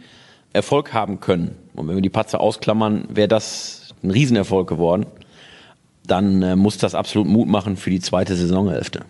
Erfolg 0.52 0.92
haben 0.92 1.20
können. 1.20 1.56
Und 1.74 1.88
wenn 1.88 1.94
wir 1.94 2.02
die 2.02 2.10
Patze 2.10 2.40
ausklammern, 2.40 3.06
wäre 3.10 3.28
das 3.28 3.94
ein 4.02 4.10
Riesenerfolg 4.10 4.68
geworden. 4.68 5.06
Dann 6.06 6.42
äh, 6.42 6.56
muss 6.56 6.78
das 6.78 6.94
absolut 6.94 7.28
Mut 7.28 7.48
machen 7.48 7.76
für 7.76 7.90
die 7.90 8.00
zweite 8.00 8.36
Saisonhälfte. 8.36 9.04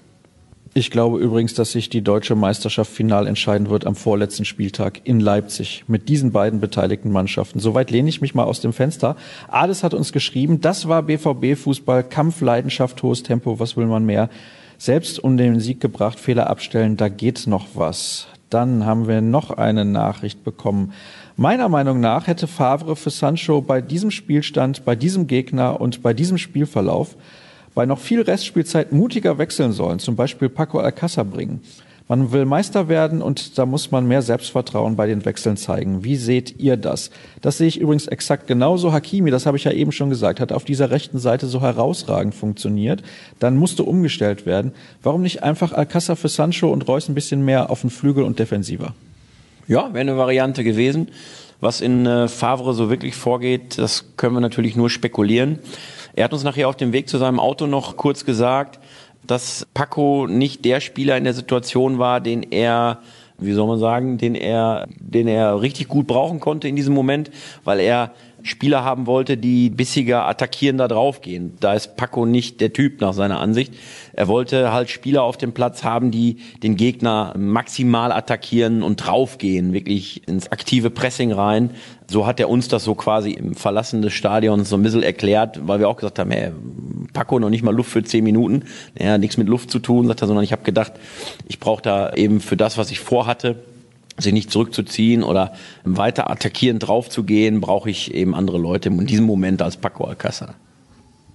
Ich 0.77 0.91
glaube 0.91 1.19
übrigens, 1.21 1.55
dass 1.55 1.73
sich 1.73 1.89
die 1.89 2.03
deutsche 2.03 2.35
Meisterschaft 2.35 2.93
final 2.93 3.27
entscheiden 3.27 3.71
wird 3.71 3.87
am 3.87 3.95
vorletzten 3.95 4.45
Spieltag 4.45 5.01
in 5.05 5.21
Leipzig 5.21 5.85
mit 5.89 6.11
diesen 6.11 6.33
beiden 6.33 6.61
beteiligten 6.61 7.11
Mannschaften. 7.11 7.61
Soweit 7.61 7.91
lehne 7.91 8.11
ich 8.11 8.21
mich 8.21 8.35
mal 8.35 8.45
aus 8.45 8.61
dem 8.61 8.75
Fenster. 8.75 9.17
Ades 9.49 9.83
hat 9.83 9.95
uns 9.95 10.13
geschrieben, 10.13 10.61
das 10.61 10.87
war 10.87 11.03
BVB-Fußball, 11.05 12.03
Kampf, 12.03 12.43
Leidenschaft, 12.43 13.03
hohes 13.03 13.23
Tempo, 13.23 13.59
was 13.59 13.79
will 13.79 13.87
man 13.87 14.05
mehr? 14.05 14.29
Selbst 14.77 15.19
um 15.19 15.39
den 15.39 15.61
Sieg 15.61 15.81
gebracht, 15.81 16.21
Fehler 16.21 16.51
abstellen, 16.51 16.99
da 16.99 17.09
geht 17.09 17.47
noch 17.47 17.69
was. 17.73 18.27
Dann 18.51 18.85
haben 18.85 19.09
wir 19.09 19.23
noch 19.23 19.53
eine 19.53 19.87
Nachricht 19.87 20.45
bekommen. 20.45 20.93
Meiner 21.37 21.71
Meinung 21.71 22.01
nach 22.01 22.27
hätte 22.27 22.47
Favre 22.47 22.97
für 22.97 23.09
Sancho 23.09 23.63
bei 23.63 23.81
diesem 23.81 24.11
Spielstand, 24.11 24.85
bei 24.85 24.95
diesem 24.95 25.27
Gegner 25.27 25.81
und 25.81 26.03
bei 26.03 26.13
diesem 26.13 26.37
Spielverlauf 26.37 27.17
bei 27.77 27.85
noch 27.85 27.99
viel 27.99 28.23
Restspielzeit 28.23 28.91
mutiger 28.91 29.37
wechseln 29.37 29.73
sollen, 29.73 29.99
zum 29.99 30.17
Beispiel 30.17 30.49
Paco 30.49 30.81
Alcázar 30.81 31.25
bringen. 31.25 31.61
Man 32.09 32.33
will 32.33 32.47
Meister 32.47 32.89
werden 32.89 33.21
und 33.21 33.59
da 33.59 33.67
muss 33.67 33.91
man 33.91 34.09
mehr 34.09 34.23
Selbstvertrauen 34.23 34.97
bei 34.97 35.07
den 35.07 35.27
Wechseln 35.27 35.59
zeigen. 35.59 36.03
Wie 36.03 36.17
seht 36.17 36.59
ihr 36.59 36.79
das? 36.79 37.11
Das 37.43 37.59
sehe 37.59 37.67
ich 37.67 37.79
übrigens 37.79 38.07
exakt 38.07 38.47
genauso. 38.47 38.93
Hakimi, 38.93 39.31
das 39.31 39.45
habe 39.45 39.59
ich 39.59 39.65
ja 39.65 39.73
eben 39.73 39.93
schon 39.93 40.09
gesagt, 40.09 40.41
hat 40.41 40.53
auf 40.53 40.65
dieser 40.65 40.91
rechten 40.91 41.19
Seite 41.19 41.49
so 41.49 41.61
herausragend 41.61 42.35
funktioniert. 42.35 43.03
Dann 43.41 43.57
musste 43.59 43.83
umgestellt 43.83 44.47
werden. 44.47 44.73
Warum 45.03 45.21
nicht 45.21 45.43
einfach 45.43 45.73
Alcázar 45.73 46.17
für 46.17 46.29
Sancho 46.29 46.73
und 46.73 46.89
Reus 46.89 47.11
ein 47.11 47.15
bisschen 47.15 47.45
mehr 47.45 47.69
auf 47.69 47.83
den 47.83 47.91
Flügel 47.91 48.25
und 48.25 48.39
defensiver? 48.39 48.95
Ja, 49.69 49.93
wäre 49.93 50.01
eine 50.01 50.17
Variante 50.17 50.65
gewesen. 50.65 51.09
Was 51.61 51.81
in 51.81 52.07
äh, 52.07 52.29
Favre 52.29 52.75
so 52.75 52.91
wirklich 52.91 53.17
vorgeht, 53.17 53.79
das 53.79 54.17
können 54.17 54.35
wir 54.35 54.41
natürlich 54.41 54.77
nur 54.77 54.91
spekulieren. 54.91 55.59
Er 56.17 56.25
hat 56.25 56.33
uns 56.33 56.43
nachher 56.43 56.69
auf 56.69 56.77
dem 56.77 56.93
Weg 56.93 57.09
zu 57.09 57.19
seinem 57.19 57.39
Auto 57.39 57.67
noch 57.67 57.97
kurz 57.97 58.25
gesagt, 58.25 58.81
dass 59.27 59.67
Paco 59.75 60.27
nicht 60.27 60.65
der 60.65 60.81
Spieler 60.81 61.17
in 61.17 61.25
der 61.25 61.35
Situation 61.35 61.99
war, 61.99 62.21
den 62.21 62.43
er 62.43 62.99
wie 63.39 63.53
soll 63.53 63.67
man 63.67 63.79
sagen, 63.79 64.19
den 64.19 64.35
er, 64.35 64.87
den 64.99 65.29
er 65.29 65.61
richtig 65.61 65.89
gut 65.89 66.07
brauchen 66.07 66.41
konnte 66.41 66.69
in 66.69 66.77
diesem 66.77 66.95
Moment, 66.95 67.31
weil 67.65 67.81
er 67.81 68.13
Spieler 68.47 68.85
haben 68.85 69.07
wollte, 69.07 69.37
die 69.37 69.71
bissiger 69.71 70.27
attackierender 70.27 70.89
draufgehen. 70.89 71.57
Da 71.61 71.75
ist 71.75 71.97
Paco 71.97 72.27
nicht 72.27 72.61
der 72.61 72.73
Typ 72.73 73.01
nach 73.01 73.13
seiner 73.13 73.41
Ansicht. 73.41 73.75
Er 74.13 74.29
wollte 74.29 74.73
halt 74.73 74.89
Spieler 74.89 75.23
auf 75.23 75.37
dem 75.37 75.53
Platz 75.53 75.85
haben, 75.85 76.11
die 76.11 76.37
den 76.63 76.77
Gegner 76.77 77.35
maximal 77.37 78.13
attackieren 78.13 78.83
und 78.83 78.97
draufgehen, 78.97 79.73
wirklich 79.73 80.27
ins 80.29 80.51
aktive 80.53 80.91
Pressing 80.91 81.33
rein. 81.33 81.71
So 82.09 82.27
hat 82.27 82.39
er 82.39 82.49
uns 82.49 82.69
das 82.69 82.85
so 82.85 82.95
quasi 82.95 83.33
im 83.33 83.55
Verlassen 83.55 84.01
des 84.01 84.13
Stadions 84.13 84.69
so 84.69 84.77
ein 84.77 84.83
bisschen 84.83 85.03
erklärt, 85.03 85.67
weil 85.67 85.81
wir 85.81 85.89
auch 85.89 85.97
gesagt 85.97 86.19
haben, 86.19 86.31
ey, 86.31 86.53
Paco 87.13 87.39
noch 87.41 87.51
nicht 87.51 87.65
mal 87.65 87.75
Luft 87.75 87.91
für 87.91 88.05
zehn 88.05 88.23
Minuten. 88.23 88.65
Er 88.95 89.15
hat 89.15 89.21
nichts 89.21 89.37
mit 89.37 89.49
Luft 89.49 89.71
zu 89.71 89.81
tun, 89.81 90.07
sagt 90.07 90.23
er, 90.23 90.29
sondern 90.29 90.45
ich 90.45 90.53
habe 90.53 90.63
gedacht, 90.63 90.93
ich 91.49 91.59
brauche 91.59 91.83
da 91.83 92.13
eben 92.13 92.41
für 92.41 92.57
das, 92.57 92.79
was 92.79 92.91
ich 92.91 93.01
vorhatte, 93.01 93.57
sich 94.19 94.33
nicht 94.33 94.51
zurückzuziehen 94.51 95.23
oder 95.23 95.53
weiter 95.85 96.31
attackierend 96.31 96.87
draufzugehen, 96.87 97.61
brauche 97.61 97.91
ich 97.91 98.15
eben 98.15 98.35
andere 98.35 98.59
Leute 98.59 98.89
in 98.89 99.07
diesem 99.07 99.27
Moment 99.27 99.63
als 99.63 99.77
Paco 99.77 100.05
Alcázar. 100.05 100.55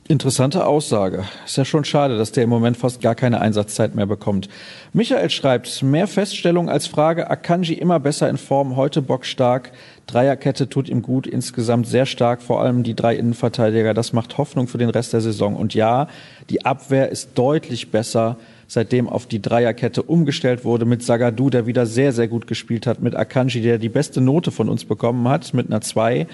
Interessante 0.07 0.65
Aussage. 0.65 1.23
Ist 1.45 1.55
ja 1.55 1.63
schon 1.63 1.85
schade, 1.85 2.17
dass 2.17 2.33
der 2.33 2.43
im 2.43 2.49
Moment 2.49 2.75
fast 2.75 2.99
gar 2.99 3.15
keine 3.15 3.39
Einsatzzeit 3.39 3.95
mehr 3.95 4.07
bekommt. 4.07 4.49
Michael 4.91 5.29
schreibt, 5.29 5.83
mehr 5.83 6.05
Feststellung 6.05 6.69
als 6.69 6.85
Frage, 6.85 7.29
Akanji 7.29 7.75
immer 7.75 7.97
besser 7.97 8.27
in 8.29 8.37
Form, 8.37 8.75
heute 8.75 9.01
bockstark. 9.01 9.71
Dreierkette 10.07 10.67
tut 10.67 10.89
ihm 10.89 11.01
gut, 11.01 11.27
insgesamt 11.27 11.87
sehr 11.87 12.05
stark, 12.05 12.41
vor 12.41 12.61
allem 12.61 12.83
die 12.83 12.93
drei 12.95 13.15
Innenverteidiger. 13.15 13.93
Das 13.93 14.11
macht 14.11 14.37
Hoffnung 14.37 14.67
für 14.67 14.79
den 14.79 14.89
Rest 14.89 15.13
der 15.13 15.21
Saison. 15.21 15.55
Und 15.55 15.75
ja, 15.75 16.07
die 16.49 16.65
Abwehr 16.65 17.07
ist 17.07 17.29
deutlich 17.35 17.89
besser, 17.89 18.35
seitdem 18.71 19.09
auf 19.09 19.25
die 19.25 19.41
Dreierkette 19.41 20.01
umgestellt 20.01 20.63
wurde 20.63 20.85
mit 20.85 21.03
Sagadu, 21.03 21.49
der 21.49 21.65
wieder 21.65 21.85
sehr, 21.85 22.13
sehr 22.13 22.29
gut 22.29 22.47
gespielt 22.47 22.87
hat, 22.87 23.01
mit 23.01 23.17
Akanji, 23.17 23.61
der 23.61 23.77
die 23.77 23.89
beste 23.89 24.21
Note 24.21 24.49
von 24.49 24.69
uns 24.69 24.85
bekommen 24.85 25.27
hat, 25.27 25.53
mit 25.53 25.67
einer 25.67 25.81
2 25.81 26.25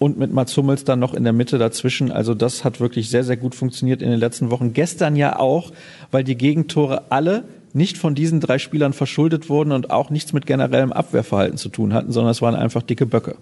und 0.00 0.18
mit 0.18 0.32
Mats 0.32 0.56
Hummels 0.56 0.82
dann 0.82 0.98
noch 0.98 1.14
in 1.14 1.22
der 1.22 1.32
Mitte 1.32 1.56
dazwischen. 1.56 2.10
Also 2.10 2.34
das 2.34 2.64
hat 2.64 2.80
wirklich 2.80 3.10
sehr, 3.10 3.22
sehr 3.22 3.36
gut 3.36 3.54
funktioniert 3.54 4.02
in 4.02 4.10
den 4.10 4.18
letzten 4.18 4.50
Wochen. 4.50 4.72
Gestern 4.72 5.14
ja 5.14 5.38
auch, 5.38 5.70
weil 6.10 6.24
die 6.24 6.34
Gegentore 6.34 7.12
alle 7.12 7.44
nicht 7.74 7.96
von 7.96 8.16
diesen 8.16 8.40
drei 8.40 8.58
Spielern 8.58 8.92
verschuldet 8.92 9.48
wurden 9.48 9.70
und 9.70 9.92
auch 9.92 10.10
nichts 10.10 10.32
mit 10.32 10.46
generellem 10.46 10.92
Abwehrverhalten 10.92 11.58
zu 11.58 11.68
tun 11.68 11.94
hatten, 11.94 12.10
sondern 12.10 12.32
es 12.32 12.42
waren 12.42 12.56
einfach 12.56 12.82
dicke 12.82 13.06
Böcke. 13.06 13.36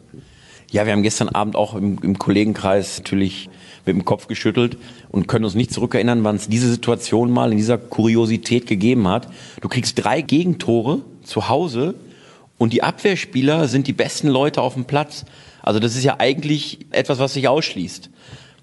Ja, 0.72 0.86
wir 0.86 0.94
haben 0.94 1.02
gestern 1.02 1.28
Abend 1.28 1.54
auch 1.54 1.74
im, 1.74 1.98
im 2.02 2.18
Kollegenkreis 2.18 2.96
natürlich 2.96 3.50
mit 3.84 3.94
dem 3.94 4.06
Kopf 4.06 4.26
geschüttelt 4.26 4.78
und 5.10 5.28
können 5.28 5.44
uns 5.44 5.54
nicht 5.54 5.70
zurückerinnern, 5.70 6.24
wann 6.24 6.36
es 6.36 6.48
diese 6.48 6.70
Situation 6.70 7.30
mal 7.30 7.52
in 7.52 7.58
dieser 7.58 7.76
Kuriosität 7.76 8.66
gegeben 8.66 9.06
hat. 9.06 9.28
Du 9.60 9.68
kriegst 9.68 10.02
drei 10.02 10.22
Gegentore 10.22 11.02
zu 11.24 11.50
Hause 11.50 11.94
und 12.56 12.72
die 12.72 12.82
Abwehrspieler 12.82 13.68
sind 13.68 13.86
die 13.86 13.92
besten 13.92 14.28
Leute 14.28 14.62
auf 14.62 14.72
dem 14.72 14.86
Platz. 14.86 15.26
Also 15.60 15.78
das 15.78 15.94
ist 15.94 16.04
ja 16.04 16.16
eigentlich 16.20 16.78
etwas, 16.90 17.18
was 17.18 17.34
sich 17.34 17.48
ausschließt. 17.48 18.08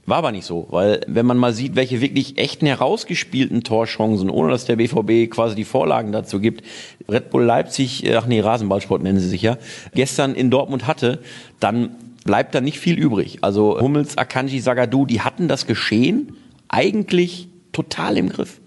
War 0.09 0.17
aber 0.17 0.31
nicht 0.31 0.45
so, 0.45 0.65
weil 0.71 1.01
wenn 1.05 1.27
man 1.27 1.37
mal 1.37 1.53
sieht, 1.53 1.75
welche 1.75 2.01
wirklich 2.01 2.39
echten 2.39 2.65
herausgespielten 2.65 3.63
Torchancen, 3.63 4.31
ohne 4.31 4.51
dass 4.51 4.65
der 4.65 4.77
BVB 4.77 5.31
quasi 5.31 5.53
die 5.53 5.65
Vorlagen 5.65 6.11
dazu 6.11 6.39
gibt, 6.39 6.63
Red 7.07 7.29
Bull 7.29 7.43
Leipzig, 7.43 8.03
ach 8.15 8.25
nee, 8.25 8.39
Rasenballsport 8.39 9.03
nennen 9.03 9.19
sie 9.19 9.29
sich 9.29 9.43
ja, 9.43 9.59
gestern 9.93 10.33
in 10.33 10.49
Dortmund 10.49 10.87
hatte, 10.87 11.19
dann 11.59 11.91
bleibt 12.25 12.55
da 12.55 12.61
nicht 12.61 12.79
viel 12.79 12.97
übrig. 12.97 13.37
Also 13.41 13.79
Hummels, 13.79 14.17
Akanji, 14.17 14.59
Sagadu, 14.61 15.05
die 15.05 15.21
hatten 15.21 15.47
das 15.47 15.67
Geschehen 15.67 16.35
eigentlich 16.69 17.47
total 17.71 18.17
im 18.17 18.29
Griff. 18.29 18.61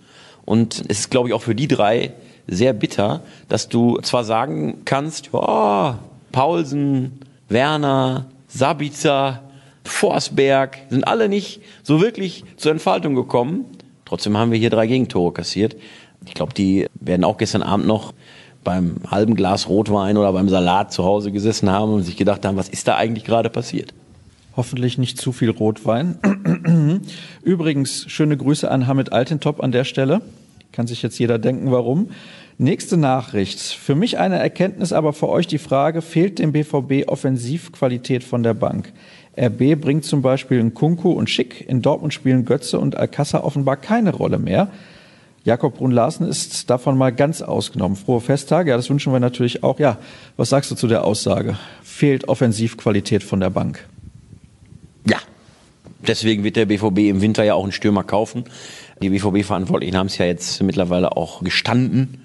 Und 0.45 0.85
es 0.89 1.01
ist, 1.01 1.11
glaube 1.11 1.29
ich, 1.29 1.35
auch 1.35 1.43
für 1.43 1.57
die 1.57 1.67
drei 1.67 2.13
sehr 2.47 2.73
bitter, 2.73 3.23
dass 3.49 3.69
du 3.69 3.99
zwar 4.03 4.23
sagen 4.23 4.83
kannst, 4.85 5.31
ja, 5.33 5.99
Paulsen, 6.31 7.19
Werner, 7.49 8.27
Sabitzer, 8.47 9.43
Forsberg 9.85 10.79
sind 10.89 11.07
alle 11.07 11.29
nicht 11.29 11.61
so 11.83 12.01
wirklich 12.01 12.45
zur 12.57 12.73
Entfaltung 12.73 13.15
gekommen. 13.15 13.65
Trotzdem 14.05 14.37
haben 14.37 14.53
wir 14.53 14.59
hier 14.59 14.71
drei 14.71 14.87
Gegentore 14.87 15.33
kassiert. 15.33 15.77
Ich 16.27 16.35
glaube, 16.35 16.55
die 16.55 16.87
werden 16.95 17.25
auch 17.25 17.39
gestern 17.39 17.63
Abend 17.63 17.87
noch 17.87 18.13
beim 18.65 18.97
halben 19.11 19.35
Glas 19.35 19.69
Rotwein 19.69 20.17
oder 20.17 20.33
beim 20.33 20.49
Salat 20.49 20.93
zu 20.93 21.05
Hause 21.05 21.33
gesessen 21.33 21.71
haben 21.71 21.93
und 21.93 22.03
sich 22.03 22.17
gedacht 22.17 22.45
haben, 22.45 22.57
was 22.57 22.69
ist 22.69 22.87
da 22.87 22.97
eigentlich 22.97 23.25
gerade 23.25 23.51
passiert? 23.51 23.93
Hoffentlich 24.57 24.99
nicht 24.99 25.19
zu 25.19 25.33
viel 25.33 25.51
Rotwein. 25.51 26.19
Übrigens, 27.43 28.05
schöne 28.09 28.37
Grüße 28.37 28.71
an 28.71 28.87
Hamid 28.87 29.13
Altintop 29.13 29.63
an 29.63 29.73
der 29.73 29.85
Stelle. 29.85 30.21
Kann 30.73 30.87
sich 30.87 31.03
jetzt 31.03 31.19
jeder 31.19 31.39
denken, 31.39 31.73
warum. 31.73 32.11
Nächste 32.59 32.97
Nachricht. 32.97 33.61
Für 33.61 33.95
mich 33.95 34.19
eine 34.19 34.39
Erkenntnis, 34.39 34.93
aber 34.93 35.13
für 35.13 35.29
euch 35.29 35.47
die 35.47 35.59
Frage, 35.59 36.03
fehlt 36.03 36.39
dem 36.39 36.53
BVB 36.53 37.09
Offensivqualität 37.09 38.23
von 38.23 38.43
der 38.43 38.55
Bank? 38.55 38.93
RB 39.37 39.81
bringt 39.81 40.05
zum 40.05 40.21
Beispiel 40.21 40.59
in 40.59 40.75
Kunku 40.75 41.11
und 41.13 41.31
Schick, 41.31 41.67
in 41.69 41.81
Dortmund 41.81 42.13
spielen 42.13 42.45
Götze 42.45 42.79
und 42.79 42.99
Alcázar 42.99 43.45
offenbar 43.45 43.77
keine 43.77 44.13
Rolle 44.15 44.39
mehr. 44.39 44.69
Jakob 45.45 45.79
Brun-Larsen 45.79 46.29
ist 46.29 46.71
davon 46.71 46.97
mal 46.97 47.13
ganz 47.13 47.43
ausgenommen. 47.43 47.97
Frohe 47.97 48.21
Festtage, 48.21 48.71
ja, 48.71 48.77
das 48.77 48.91
wünschen 48.91 49.13
wir 49.13 49.19
natürlich 49.19 49.65
auch. 49.65 49.81
Ja, 49.81 49.99
was 50.37 50.51
sagst 50.51 50.71
du 50.71 50.77
zu 50.77 50.87
der 50.87 51.05
Aussage? 51.05 51.57
Fehlt 51.83 52.29
Offensivqualität 52.29 53.25
von 53.25 53.41
der 53.41 53.51
Bank? 53.51 53.89
Ja, 55.09 55.19
deswegen 56.07 56.45
wird 56.45 56.57
der 56.57 56.67
BVB 56.67 56.99
im 56.99 57.21
Winter 57.23 57.43
ja 57.43 57.55
auch 57.55 57.65
einen 57.65 57.73
Stürmer 57.73 58.05
kaufen. 58.05 58.45
Die 59.03 59.11
BVB-Verantwortlichen 59.11 59.97
haben 59.97 60.07
es 60.07 60.19
ja 60.19 60.27
jetzt 60.27 60.63
mittlerweile 60.63 61.17
auch 61.17 61.43
gestanden 61.43 62.23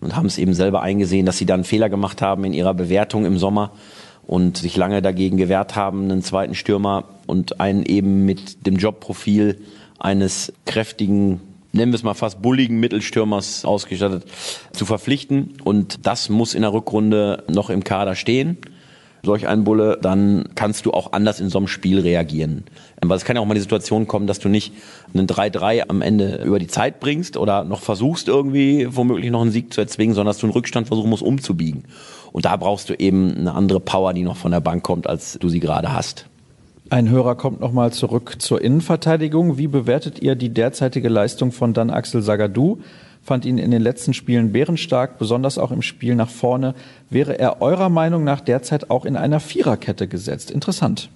und 0.00 0.14
haben 0.14 0.26
es 0.26 0.38
eben 0.38 0.54
selber 0.54 0.82
eingesehen, 0.82 1.26
dass 1.26 1.38
sie 1.38 1.46
dann 1.46 1.64
Fehler 1.64 1.88
gemacht 1.88 2.22
haben 2.22 2.44
in 2.44 2.52
ihrer 2.52 2.74
Bewertung 2.74 3.24
im 3.24 3.36
Sommer 3.38 3.72
und 4.30 4.58
sich 4.58 4.76
lange 4.76 5.02
dagegen 5.02 5.38
gewehrt 5.38 5.74
haben, 5.74 6.04
einen 6.04 6.22
zweiten 6.22 6.54
Stürmer 6.54 7.02
und 7.26 7.60
einen 7.60 7.82
eben 7.82 8.24
mit 8.24 8.64
dem 8.64 8.76
Jobprofil 8.76 9.60
eines 9.98 10.52
kräftigen 10.66 11.40
nennen 11.72 11.90
wir 11.90 11.96
es 11.96 12.04
mal 12.04 12.14
fast 12.14 12.40
bulligen 12.40 12.78
Mittelstürmers 12.78 13.64
ausgestattet, 13.64 14.24
zu 14.72 14.86
verpflichten. 14.86 15.54
Und 15.62 16.06
das 16.06 16.28
muss 16.28 16.54
in 16.54 16.62
der 16.62 16.72
Rückrunde 16.72 17.44
noch 17.48 17.70
im 17.70 17.84
Kader 17.84 18.14
stehen. 18.14 18.58
Solch 19.22 19.46
ein 19.46 19.64
Bulle, 19.64 19.98
dann 20.00 20.48
kannst 20.54 20.86
du 20.86 20.92
auch 20.92 21.12
anders 21.12 21.40
in 21.40 21.50
so 21.50 21.58
einem 21.58 21.68
Spiel 21.68 22.00
reagieren. 22.00 22.64
Weil 23.02 23.16
es 23.16 23.24
kann 23.24 23.36
ja 23.36 23.42
auch 23.42 23.46
mal 23.46 23.54
die 23.54 23.60
Situation 23.60 24.06
kommen, 24.06 24.26
dass 24.26 24.38
du 24.38 24.48
nicht 24.48 24.72
einen 25.12 25.26
3-3 25.26 25.88
am 25.88 26.02
Ende 26.02 26.42
über 26.42 26.58
die 26.58 26.68
Zeit 26.68 27.00
bringst 27.00 27.36
oder 27.36 27.64
noch 27.64 27.82
versuchst 27.82 28.28
irgendwie 28.28 28.88
womöglich 28.90 29.30
noch 29.30 29.42
einen 29.42 29.50
Sieg 29.50 29.74
zu 29.74 29.80
erzwingen, 29.80 30.14
sondern 30.14 30.30
dass 30.30 30.38
du 30.38 30.46
einen 30.46 30.54
Rückstand 30.54 30.86
versuchen 30.86 31.10
musst 31.10 31.22
umzubiegen. 31.22 31.84
Und 32.32 32.44
da 32.44 32.56
brauchst 32.56 32.88
du 32.88 32.94
eben 32.94 33.36
eine 33.36 33.54
andere 33.54 33.80
Power, 33.80 34.12
die 34.12 34.22
noch 34.22 34.36
von 34.36 34.52
der 34.52 34.60
Bank 34.60 34.82
kommt, 34.82 35.06
als 35.06 35.38
du 35.38 35.48
sie 35.48 35.60
gerade 35.60 35.92
hast. 35.92 36.26
Ein 36.90 37.08
Hörer 37.08 37.36
kommt 37.36 37.60
nochmal 37.60 37.92
zurück 37.92 38.36
zur 38.38 38.60
Innenverteidigung. 38.60 39.58
Wie 39.58 39.68
bewertet 39.68 40.20
ihr 40.20 40.34
die 40.34 40.48
derzeitige 40.48 41.08
Leistung 41.08 41.52
von 41.52 41.72
Dan 41.72 41.90
Axel 41.90 42.20
Sagadou? 42.20 42.78
Fand 43.22 43.44
ihn 43.44 43.58
in 43.58 43.70
den 43.70 43.82
letzten 43.82 44.14
Spielen 44.14 44.50
bärenstark, 44.50 45.18
besonders 45.18 45.58
auch 45.58 45.70
im 45.70 45.82
Spiel 45.82 46.14
nach 46.14 46.30
vorne. 46.30 46.74
Wäre 47.08 47.38
er 47.38 47.62
eurer 47.62 47.90
Meinung 47.90 48.24
nach 48.24 48.40
derzeit 48.40 48.90
auch 48.90 49.04
in 49.04 49.16
einer 49.16 49.40
Viererkette 49.40 50.08
gesetzt? 50.08 50.50
Interessant. 50.50 51.10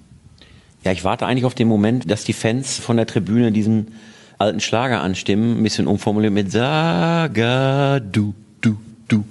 Ja, 0.85 0.93
ich 0.93 1.03
warte 1.03 1.27
eigentlich 1.27 1.47
auf 1.47 1.55
den 1.55 1.67
Moment, 1.67 2.11
dass 2.11 2.25
die 2.25 2.35
Fans 2.35 2.79
von 2.79 2.97
der 2.97 3.07
Tribüne 3.07 3.53
diesen 3.53 3.89
alten 4.39 4.61
Schlager 4.61 5.01
anstimmen, 5.01 5.59
ein 5.59 5.63
bisschen 5.63 5.87
umformuliert 5.87 6.33
mit 6.33 6.53
Sagadou, 6.53 8.35
du, 8.61 8.77
du, 9.09 9.25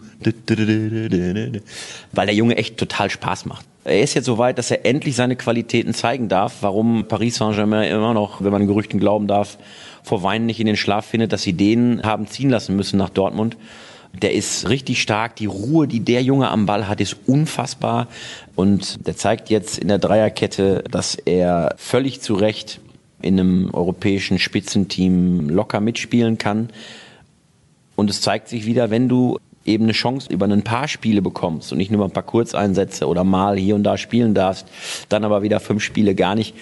weil 2.12 2.26
der 2.26 2.36
Junge 2.36 2.58
echt 2.58 2.78
total 2.78 3.10
Spaß 3.10 3.46
macht. 3.46 3.66
Er 3.86 4.02
ist 4.02 4.14
jetzt 4.14 4.26
so 4.26 4.38
weit, 4.38 4.58
dass 4.58 4.72
er 4.72 4.86
endlich 4.86 5.16
seine 5.16 5.36
Qualitäten 5.36 5.94
zeigen 5.94 6.30
darf. 6.30 6.58
Warum 6.62 7.06
Paris 7.08 7.36
Saint-Germain 7.36 7.92
immer 7.92 8.14
noch, 8.14 8.42
wenn 8.44 8.52
man 8.52 8.66
Gerüchten 8.66 9.00
glauben 9.00 9.28
darf, 9.28 9.58
vor 10.04 10.24
Weinen 10.24 10.46
nicht 10.46 10.60
in 10.60 10.68
den 10.68 10.78
Schlaf 10.78 11.06
findet, 11.06 11.34
dass 11.34 11.44
sie 11.44 11.54
den 11.54 12.04
haben 12.04 12.28
ziehen 12.28 12.50
lassen 12.50 12.76
müssen 12.76 12.98
nach 12.98 13.10
Dortmund. 13.10 13.58
Der 14.22 14.34
ist 14.34 14.70
richtig 14.70 15.02
stark. 15.02 15.36
Die 15.38 15.48
Ruhe, 15.48 15.88
die 15.88 16.00
der 16.02 16.22
Junge 16.22 16.50
am 16.50 16.66
Ball 16.66 16.88
hat, 16.88 17.02
ist 17.02 17.18
unfassbar. 17.26 18.08
Und 18.56 19.08
der 19.08 19.18
zeigt 19.18 19.50
jetzt 19.50 19.80
in 19.80 19.88
der 19.88 19.98
Dreierkette, 19.98 20.84
dass 20.90 21.16
er 21.16 21.74
völlig 21.78 22.22
zu 22.22 22.36
Recht 22.36 22.80
in 23.22 23.40
einem 23.40 23.74
europäischen 23.74 24.38
Spitzenteam 24.38 25.50
locker 25.50 25.80
mitspielen 25.80 26.38
kann. 26.38 26.70
Und 27.96 28.10
es 28.10 28.22
zeigt 28.22 28.50
sich 28.50 28.66
wieder, 28.66 28.92
wenn 28.92 29.10
du 29.10 29.40
eben 29.66 29.86
eine 29.86 29.94
Chance 29.94 30.32
über 30.32 30.46
ein 30.46 30.64
paar 30.64 30.88
Spiele 30.88 31.22
bekommst 31.22 31.72
und 31.72 31.78
nicht 31.78 31.92
nur 31.92 32.06
ein 32.06 32.12
paar 32.12 32.24
Kurzeinsätze 32.24 33.08
oder 33.08 33.24
mal 33.24 33.58
hier 33.58 33.76
und 33.76 33.84
da 33.84 33.98
spielen 33.98 34.34
darfst, 34.34 34.68
dann 35.10 35.24
aber 35.24 35.42
wieder 35.42 35.60
fünf 35.60 35.84
Spiele 35.84 36.16
gar 36.16 36.36
nicht, 36.36 36.56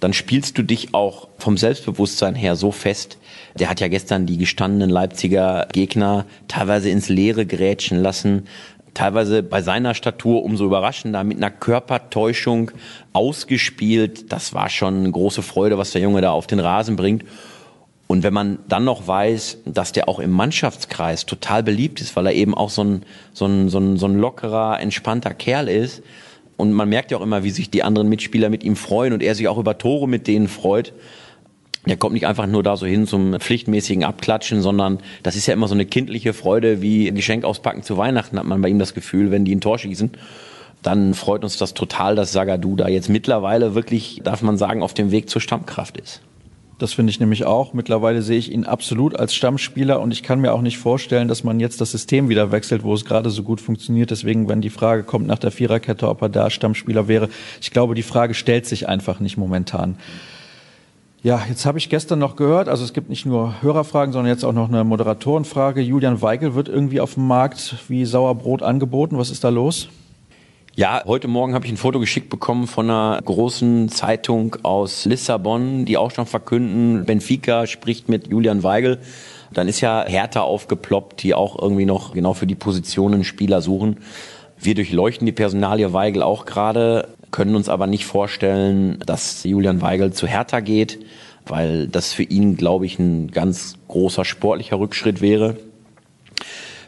dann 0.00 0.12
spielst 0.12 0.58
du 0.58 0.62
dich 0.62 0.94
auch 0.94 1.28
vom 1.38 1.56
Selbstbewusstsein 1.56 2.34
her 2.34 2.56
so 2.56 2.70
fest. 2.70 3.18
Der 3.58 3.70
hat 3.70 3.80
ja 3.80 3.88
gestern 3.88 4.26
die 4.26 4.38
gestandenen 4.38 4.90
Leipziger 4.90 5.66
Gegner 5.72 6.26
teilweise 6.48 6.90
ins 6.90 7.08
Leere 7.08 7.46
grätschen 7.46 7.98
lassen, 8.02 8.46
teilweise 8.92 9.42
bei 9.42 9.62
seiner 9.62 9.94
Statur 9.94 10.42
umso 10.42 10.64
überraschender, 10.64 11.24
mit 11.24 11.38
einer 11.38 11.50
Körpertäuschung 11.50 12.70
ausgespielt. 13.12 14.32
Das 14.32 14.54
war 14.54 14.68
schon 14.68 14.98
eine 14.98 15.10
große 15.10 15.42
Freude, 15.42 15.78
was 15.78 15.92
der 15.92 16.02
Junge 16.02 16.20
da 16.20 16.32
auf 16.32 16.46
den 16.46 16.60
Rasen 16.60 16.96
bringt. 16.96 17.24
Und 18.06 18.22
wenn 18.22 18.32
man 18.32 18.58
dann 18.68 18.84
noch 18.84 19.08
weiß, 19.08 19.58
dass 19.64 19.92
der 19.92 20.08
auch 20.08 20.20
im 20.20 20.30
Mannschaftskreis 20.30 21.26
total 21.26 21.62
beliebt 21.62 22.00
ist, 22.00 22.14
weil 22.14 22.26
er 22.26 22.34
eben 22.34 22.54
auch 22.54 22.70
so 22.70 22.84
ein, 22.84 23.02
so 23.32 23.46
ein, 23.46 23.68
so 23.68 23.78
ein, 23.78 23.96
so 23.96 24.06
ein 24.06 24.18
lockerer, 24.18 24.78
entspannter 24.80 25.34
Kerl 25.34 25.68
ist. 25.68 26.02
Und 26.56 26.72
man 26.72 26.88
merkt 26.88 27.10
ja 27.10 27.18
auch 27.18 27.22
immer, 27.22 27.42
wie 27.42 27.50
sich 27.50 27.68
die 27.68 27.82
anderen 27.82 28.08
Mitspieler 28.08 28.48
mit 28.48 28.62
ihm 28.62 28.76
freuen 28.76 29.12
und 29.12 29.22
er 29.22 29.34
sich 29.34 29.48
auch 29.48 29.58
über 29.58 29.76
Tore 29.76 30.08
mit 30.08 30.28
denen 30.28 30.46
freut. 30.46 30.92
Der 31.86 31.96
kommt 31.96 32.14
nicht 32.14 32.26
einfach 32.26 32.46
nur 32.46 32.62
da 32.62 32.76
so 32.76 32.86
hin 32.86 33.06
zum 33.06 33.38
pflichtmäßigen 33.38 34.04
Abklatschen, 34.04 34.62
sondern 34.62 34.98
das 35.22 35.36
ist 35.36 35.46
ja 35.46 35.54
immer 35.54 35.68
so 35.68 35.74
eine 35.74 35.86
kindliche 35.86 36.32
Freude, 36.32 36.82
wie 36.82 37.12
Geschenk 37.12 37.44
auspacken 37.44 37.82
zu 37.82 37.96
Weihnachten, 37.96 38.38
hat 38.38 38.46
man 38.46 38.60
bei 38.60 38.68
ihm 38.68 38.78
das 38.78 38.94
Gefühl, 38.94 39.30
wenn 39.30 39.44
die 39.44 39.54
ein 39.54 39.60
Tor 39.60 39.78
schießen. 39.78 40.12
Dann 40.82 41.14
freut 41.14 41.44
uns 41.44 41.58
das 41.58 41.74
total, 41.74 42.16
dass 42.16 42.32
Sagadu 42.32 42.76
da 42.76 42.88
jetzt 42.88 43.08
mittlerweile 43.08 43.74
wirklich, 43.74 44.20
darf 44.24 44.42
man 44.42 44.58
sagen, 44.58 44.82
auf 44.82 44.94
dem 44.94 45.10
Weg 45.10 45.28
zur 45.28 45.40
Stammkraft 45.40 45.96
ist. 45.96 46.22
Das 46.78 46.92
finde 46.92 47.10
ich 47.10 47.20
nämlich 47.20 47.46
auch. 47.46 47.72
Mittlerweile 47.72 48.20
sehe 48.20 48.38
ich 48.38 48.52
ihn 48.52 48.64
absolut 48.64 49.18
als 49.18 49.34
Stammspieler 49.34 49.98
und 49.98 50.10
ich 50.10 50.22
kann 50.22 50.40
mir 50.40 50.52
auch 50.52 50.60
nicht 50.60 50.76
vorstellen, 50.76 51.26
dass 51.26 51.42
man 51.42 51.58
jetzt 51.58 51.80
das 51.80 51.90
System 51.90 52.28
wieder 52.28 52.52
wechselt, 52.52 52.82
wo 52.82 52.92
es 52.92 53.06
gerade 53.06 53.30
so 53.30 53.42
gut 53.42 53.62
funktioniert. 53.62 54.10
Deswegen, 54.10 54.46
wenn 54.48 54.60
die 54.60 54.68
Frage 54.68 55.02
kommt 55.02 55.26
nach 55.26 55.38
der 55.38 55.50
Viererkette, 55.50 56.06
ob 56.06 56.20
er 56.20 56.28
da 56.28 56.50
Stammspieler 56.50 57.08
wäre, 57.08 57.30
ich 57.62 57.70
glaube, 57.70 57.94
die 57.94 58.02
Frage 58.02 58.34
stellt 58.34 58.66
sich 58.66 58.88
einfach 58.90 59.20
nicht 59.20 59.38
momentan. 59.38 59.96
Ja, 61.22 61.42
jetzt 61.48 61.64
habe 61.64 61.78
ich 61.78 61.88
gestern 61.88 62.18
noch 62.18 62.36
gehört, 62.36 62.68
also 62.68 62.84
es 62.84 62.92
gibt 62.92 63.08
nicht 63.08 63.24
nur 63.24 63.60
Hörerfragen, 63.62 64.12
sondern 64.12 64.30
jetzt 64.30 64.44
auch 64.44 64.52
noch 64.52 64.68
eine 64.68 64.84
Moderatorenfrage. 64.84 65.80
Julian 65.80 66.20
Weigel 66.20 66.54
wird 66.54 66.68
irgendwie 66.68 67.00
auf 67.00 67.14
dem 67.14 67.26
Markt 67.26 67.76
wie 67.88 68.04
Sauerbrot 68.04 68.62
angeboten. 68.62 69.16
Was 69.16 69.30
ist 69.30 69.42
da 69.42 69.48
los? 69.48 69.88
Ja, 70.78 71.02
heute 71.06 71.26
Morgen 71.26 71.54
habe 71.54 71.64
ich 71.64 71.72
ein 71.72 71.78
Foto 71.78 71.98
geschickt 71.98 72.28
bekommen 72.28 72.66
von 72.66 72.90
einer 72.90 73.18
großen 73.24 73.88
Zeitung 73.88 74.56
aus 74.62 75.06
Lissabon, 75.06 75.86
die 75.86 75.96
auch 75.96 76.10
schon 76.10 76.26
verkünden, 76.26 77.06
Benfica 77.06 77.66
spricht 77.66 78.10
mit 78.10 78.28
Julian 78.28 78.62
Weigel. 78.62 78.98
Dann 79.54 79.68
ist 79.68 79.80
ja 79.80 80.04
Hertha 80.06 80.42
aufgeploppt, 80.42 81.22
die 81.22 81.32
auch 81.32 81.58
irgendwie 81.58 81.86
noch 81.86 82.12
genau 82.12 82.34
für 82.34 82.46
die 82.46 82.54
Positionen 82.54 83.24
Spieler 83.24 83.62
suchen. 83.62 84.00
Wir 84.58 84.74
durchleuchten 84.74 85.24
die 85.24 85.32
Personalie 85.32 85.94
Weigel 85.94 86.22
auch 86.22 86.44
gerade, 86.44 87.08
können 87.30 87.56
uns 87.56 87.70
aber 87.70 87.86
nicht 87.86 88.04
vorstellen, 88.04 88.98
dass 89.06 89.44
Julian 89.44 89.80
Weigel 89.80 90.12
zu 90.12 90.26
Hertha 90.26 90.60
geht, 90.60 90.98
weil 91.46 91.88
das 91.88 92.12
für 92.12 92.24
ihn, 92.24 92.58
glaube 92.58 92.84
ich, 92.84 92.98
ein 92.98 93.30
ganz 93.30 93.76
großer 93.88 94.26
sportlicher 94.26 94.78
Rückschritt 94.78 95.22
wäre. 95.22 95.56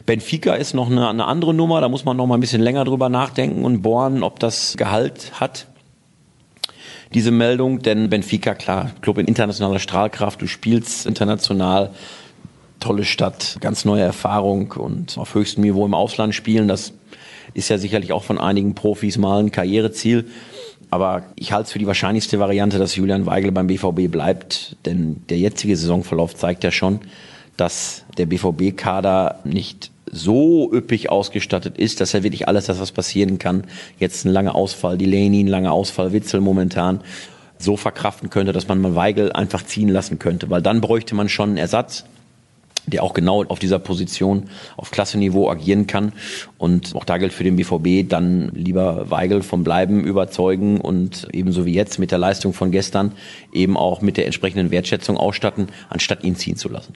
Benfica 0.05 0.53
ist 0.53 0.73
noch 0.73 0.89
eine, 0.89 1.09
eine 1.09 1.25
andere 1.25 1.53
Nummer, 1.53 1.81
da 1.81 1.89
muss 1.89 2.05
man 2.05 2.17
noch 2.17 2.25
mal 2.25 2.35
ein 2.35 2.41
bisschen 2.41 2.61
länger 2.61 2.85
drüber 2.85 3.09
nachdenken 3.09 3.65
und 3.65 3.81
bohren, 3.81 4.23
ob 4.23 4.39
das 4.39 4.75
Gehalt 4.77 5.39
hat 5.39 5.67
diese 7.13 7.31
Meldung, 7.31 7.81
denn 7.81 8.09
Benfica, 8.09 8.53
klar, 8.53 8.91
Club 9.01 9.17
in 9.17 9.25
internationaler 9.25 9.79
Strahlkraft, 9.79 10.41
du 10.41 10.47
spielst 10.47 11.05
international, 11.05 11.91
tolle 12.79 13.03
Stadt, 13.03 13.57
ganz 13.61 13.83
neue 13.83 14.03
Erfahrung 14.03 14.73
und 14.73 15.17
auf 15.17 15.33
höchstem 15.33 15.63
Niveau 15.63 15.85
im 15.85 15.93
Ausland 15.93 16.35
spielen, 16.35 16.67
das 16.67 16.93
ist 17.53 17.69
ja 17.69 17.77
sicherlich 17.77 18.13
auch 18.13 18.23
von 18.23 18.37
einigen 18.37 18.75
Profis 18.75 19.17
mal 19.17 19.39
ein 19.39 19.51
Karriereziel. 19.51 20.25
Aber 20.91 21.23
ich 21.35 21.51
halte 21.51 21.67
es 21.67 21.71
für 21.71 21.79
die 21.79 21.87
wahrscheinlichste 21.87 22.39
Variante, 22.39 22.79
dass 22.79 22.95
Julian 22.95 23.25
Weigel 23.25 23.51
beim 23.51 23.67
BVB 23.67 24.09
bleibt. 24.09 24.75
Denn 24.85 25.23
der 25.29 25.37
jetzige 25.37 25.75
Saisonverlauf 25.75 26.35
zeigt 26.35 26.63
ja 26.63 26.71
schon, 26.71 26.99
dass 27.59 28.03
der 28.17 28.25
BVB-Kader 28.25 29.39
nicht 29.43 29.91
so 30.11 30.71
üppig 30.73 31.09
ausgestattet 31.11 31.77
ist, 31.77 32.01
dass 32.01 32.13
er 32.13 32.23
wirklich 32.23 32.47
alles 32.47 32.65
das, 32.65 32.79
was 32.79 32.91
passieren 32.91 33.37
kann, 33.37 33.65
jetzt 33.99 34.25
ein 34.25 34.31
langer 34.31 34.55
Ausfall, 34.55 34.97
die 34.97 35.05
Delaney, 35.05 35.43
ein 35.43 35.47
langer 35.47 35.71
Ausfall, 35.71 36.13
Witzel 36.13 36.41
momentan, 36.41 37.01
so 37.59 37.77
verkraften 37.77 38.29
könnte, 38.29 38.53
dass 38.53 38.67
man 38.67 38.81
mal 38.81 38.95
Weigel 38.95 39.31
einfach 39.31 39.63
ziehen 39.63 39.89
lassen 39.89 40.17
könnte. 40.17 40.49
Weil 40.49 40.61
dann 40.61 40.81
bräuchte 40.81 41.13
man 41.13 41.29
schon 41.29 41.49
einen 41.49 41.57
Ersatz 41.57 42.05
der 42.89 43.03
auch 43.03 43.13
genau 43.13 43.43
auf 43.45 43.59
dieser 43.59 43.79
Position 43.79 44.49
auf 44.77 44.91
Klasseniveau 44.91 45.49
agieren 45.49 45.87
kann. 45.87 46.13
Und 46.57 46.95
auch 46.95 47.05
da 47.05 47.17
gilt 47.17 47.33
für 47.33 47.43
den 47.43 47.55
BVB 47.55 48.09
dann 48.09 48.49
lieber 48.53 49.09
Weigel 49.09 49.43
vom 49.43 49.63
Bleiben 49.63 50.03
überzeugen 50.03 50.81
und 50.81 51.27
ebenso 51.31 51.65
wie 51.65 51.73
jetzt 51.73 51.99
mit 51.99 52.11
der 52.11 52.17
Leistung 52.17 52.53
von 52.53 52.71
gestern 52.71 53.13
eben 53.53 53.77
auch 53.77 54.01
mit 54.01 54.17
der 54.17 54.25
entsprechenden 54.25 54.71
Wertschätzung 54.71 55.17
ausstatten, 55.17 55.67
anstatt 55.89 56.23
ihn 56.23 56.35
ziehen 56.35 56.55
zu 56.55 56.69
lassen. 56.69 56.93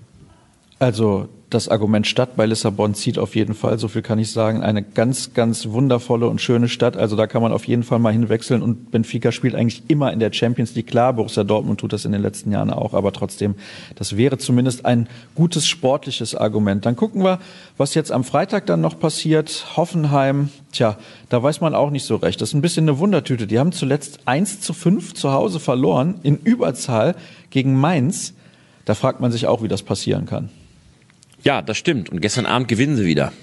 Also 0.84 1.30
das 1.50 1.70
Argument 1.70 2.06
Stadt 2.06 2.36
bei 2.36 2.46
Lissabon 2.46 2.94
zieht 2.94 3.18
auf 3.18 3.38
jeden 3.38 3.54
Fall, 3.54 3.80
so 3.80 3.88
viel 3.88 4.02
kann 4.02 4.20
ich 4.20 4.32
sagen, 4.34 4.64
eine 4.64 4.84
ganz, 4.84 5.34
ganz 5.34 5.70
wundervolle 5.70 6.28
und 6.28 6.42
schöne 6.42 6.68
Stadt. 6.68 6.98
Also 6.98 7.16
da 7.16 7.26
kann 7.26 7.42
man 7.42 7.54
auf 7.54 7.64
jeden 7.64 7.84
Fall 7.84 8.00
mal 8.00 8.12
hinwechseln 8.12 8.62
und 8.62 8.92
Benfica 8.92 9.32
spielt 9.32 9.56
eigentlich 9.56 9.84
immer 9.88 10.12
in 10.12 10.20
der 10.20 10.34
Champions 10.34 10.76
League. 10.76 10.88
Klar, 10.88 11.14
Borussia 11.14 11.46
Dortmund 11.46 11.80
tut 11.80 11.94
das 11.94 12.04
in 12.04 12.12
den 12.12 12.22
letzten 12.22 12.52
Jahren 12.52 12.70
auch, 12.70 12.94
aber 12.94 13.14
trotzdem, 13.14 13.56
das 13.96 14.18
wäre 14.18 14.38
zumindest 14.40 14.86
ein 14.86 15.08
gutes 15.36 15.68
sportliches 15.68 16.36
Argument. 16.36 16.86
Dann 16.86 16.98
gucken 16.98 17.24
wir, 17.24 17.40
was 17.78 17.94
jetzt 17.94 18.12
am 18.12 18.26
Freitag 18.26 18.66
dann 18.66 18.82
noch 18.82 19.00
passiert. 19.00 19.78
Hoffenheim, 19.78 20.50
tja, 20.74 20.98
da 21.30 21.42
weiß 21.42 21.62
man 21.62 21.76
auch 21.76 21.92
nicht 21.92 22.04
so 22.04 22.18
recht. 22.18 22.42
Das 22.42 22.50
ist 22.50 22.56
ein 22.56 22.62
bisschen 22.62 22.90
eine 22.90 23.00
Wundertüte. 23.00 23.48
Die 23.48 23.58
haben 23.58 23.72
zuletzt 23.72 24.20
1 24.26 24.60
zu 24.60 24.74
5 24.74 25.14
zu 25.14 25.32
Hause 25.32 25.62
verloren, 25.62 26.16
in 26.24 26.40
Überzahl 26.40 27.16
gegen 27.52 27.80
Mainz. 27.80 28.34
Da 28.84 28.96
fragt 28.96 29.22
man 29.22 29.32
sich 29.32 29.48
auch, 29.48 29.64
wie 29.64 29.70
das 29.70 29.82
passieren 29.82 30.26
kann. 30.26 30.50
Ja, 31.44 31.62
das 31.62 31.78
stimmt. 31.78 32.10
Und 32.10 32.22
gestern 32.22 32.46
Abend 32.46 32.68
gewinnen 32.68 32.96
sie 32.96 33.06
wieder 33.06 33.34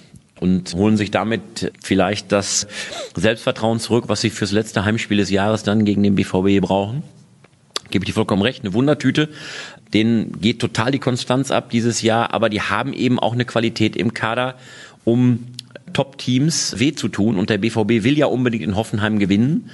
und 0.41 0.75
holen 0.75 0.97
sich 0.97 1.11
damit 1.11 1.71
vielleicht 1.83 2.33
das 2.33 2.67
Selbstvertrauen 3.15 3.79
zurück, 3.79 4.05
was 4.09 4.23
sie 4.23 4.31
fürs 4.31 4.53
letzte 4.53 4.85
Heimspiel 4.85 5.19
des 5.19 5.31
Jahres 5.31 5.63
dann 5.63 5.85
gegen 5.85 6.03
den 6.03 6.15
BVB 6.15 6.63
brauchen. 6.63 7.03
Gebe 7.91 8.05
ich 8.05 8.11
dir 8.11 8.15
vollkommen 8.15 8.43
recht, 8.43 8.63
eine 8.63 8.73
Wundertüte. 8.73 9.29
Denen 9.93 10.41
geht 10.41 10.61
total 10.61 10.93
die 10.93 10.99
Konstanz 10.99 11.51
ab 11.51 11.71
dieses 11.71 12.01
Jahr, 12.03 12.33
aber 12.33 12.49
die 12.49 12.63
haben 12.63 12.93
eben 12.93 13.19
auch 13.19 13.35
eine 13.35 13.45
Qualität 13.45 13.97
im 13.97 14.15
Kader, 14.15 14.55
um 15.05 15.47
Top-Teams 15.93 16.79
weh 16.79 16.93
zu 16.93 17.09
tun. 17.09 17.37
Und 17.37 17.51
der 17.51 17.59
BVB 17.59 18.05
will 18.05 18.17
ja 18.17 18.27
unbedingt 18.27 18.63
in 18.65 18.77
Hoffenheim 18.77 19.19
gewinnen. 19.19 19.71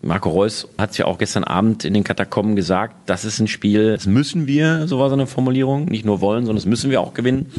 Marco 0.00 0.30
Reus 0.30 0.68
hat 0.78 0.92
es 0.92 0.98
ja 0.98 1.06
auch 1.06 1.18
gestern 1.18 1.42
Abend 1.44 1.84
in 1.84 1.92
den 1.92 2.04
Katakomben 2.04 2.54
gesagt, 2.54 2.94
das 3.06 3.24
ist 3.24 3.40
ein 3.40 3.48
Spiel, 3.48 3.92
das 3.92 4.06
müssen 4.06 4.46
wir, 4.46 4.86
so 4.86 5.00
war 5.00 5.10
seine 5.10 5.26
Formulierung, 5.26 5.86
nicht 5.86 6.04
nur 6.04 6.20
wollen, 6.20 6.46
sondern 6.46 6.56
das 6.56 6.66
müssen 6.66 6.90
wir 6.90 7.00
auch 7.00 7.14
gewinnen, 7.14 7.50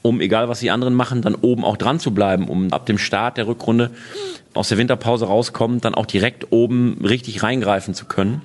um, 0.00 0.20
egal 0.20 0.48
was 0.48 0.60
die 0.60 0.70
anderen 0.70 0.94
machen, 0.94 1.22
dann 1.22 1.34
oben 1.34 1.64
auch 1.64 1.76
dran 1.76 2.00
zu 2.00 2.12
bleiben, 2.12 2.48
um 2.48 2.72
ab 2.72 2.86
dem 2.86 2.98
Start 2.98 3.36
der 3.36 3.46
Rückrunde 3.46 3.90
aus 4.54 4.68
der 4.68 4.78
Winterpause 4.78 5.26
rauskommen, 5.26 5.80
dann 5.80 5.94
auch 5.94 6.06
direkt 6.06 6.52
oben 6.52 7.04
richtig 7.04 7.42
reingreifen 7.42 7.94
zu 7.94 8.06
können 8.06 8.42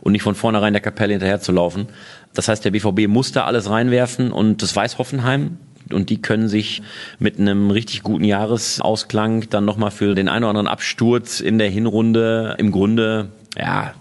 und 0.00 0.12
nicht 0.12 0.22
von 0.22 0.34
vornherein 0.34 0.74
der 0.74 0.82
Kapelle 0.82 1.12
hinterher 1.12 1.40
zu 1.40 1.52
laufen. 1.52 1.88
Das 2.34 2.48
heißt, 2.48 2.64
der 2.64 2.72
BVB 2.72 3.08
muss 3.08 3.32
da 3.32 3.44
alles 3.44 3.70
reinwerfen 3.70 4.32
und 4.32 4.62
das 4.62 4.74
weiß 4.74 4.98
Hoffenheim 4.98 5.58
und 5.92 6.10
die 6.10 6.20
können 6.20 6.48
sich 6.48 6.82
mit 7.18 7.38
einem 7.38 7.70
richtig 7.70 8.02
guten 8.02 8.24
Jahresausklang 8.24 9.48
dann 9.50 9.64
nochmal 9.64 9.90
für 9.90 10.14
den 10.14 10.28
einen 10.28 10.44
oder 10.44 10.50
anderen 10.50 10.68
Absturz 10.68 11.40
in 11.40 11.58
der 11.58 11.68
Hinrunde 11.68 12.56
im 12.58 12.72
Grunde, 12.72 13.28
ja, 13.56 13.94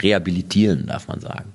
rehabilitieren, 0.00 0.86
darf 0.86 1.08
man 1.08 1.20
sagen. 1.20 1.52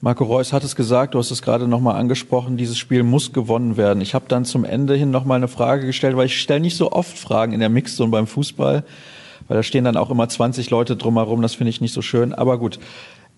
Marco 0.00 0.24
Reus 0.24 0.52
hat 0.52 0.62
es 0.62 0.76
gesagt, 0.76 1.14
du 1.14 1.18
hast 1.18 1.30
es 1.30 1.42
gerade 1.42 1.66
nochmal 1.66 1.96
angesprochen, 1.96 2.56
dieses 2.56 2.76
Spiel 2.76 3.02
muss 3.02 3.32
gewonnen 3.32 3.76
werden. 3.76 4.00
Ich 4.02 4.14
habe 4.14 4.26
dann 4.28 4.44
zum 4.44 4.64
Ende 4.64 4.94
hin 4.94 5.10
nochmal 5.10 5.36
eine 5.36 5.48
Frage 5.48 5.86
gestellt, 5.86 6.16
weil 6.16 6.26
ich 6.26 6.40
stelle 6.40 6.60
nicht 6.60 6.76
so 6.76 6.92
oft 6.92 7.18
Fragen 7.18 7.52
in 7.52 7.60
der 7.60 7.70
Mixzone 7.70 8.10
beim 8.10 8.26
Fußball, 8.26 8.84
weil 9.48 9.56
da 9.56 9.62
stehen 9.62 9.84
dann 9.84 9.96
auch 9.96 10.10
immer 10.10 10.28
20 10.28 10.70
Leute 10.70 10.96
drumherum, 10.96 11.40
das 11.40 11.54
finde 11.54 11.70
ich 11.70 11.80
nicht 11.80 11.94
so 11.94 12.02
schön. 12.02 12.34
Aber 12.34 12.58
gut, 12.58 12.78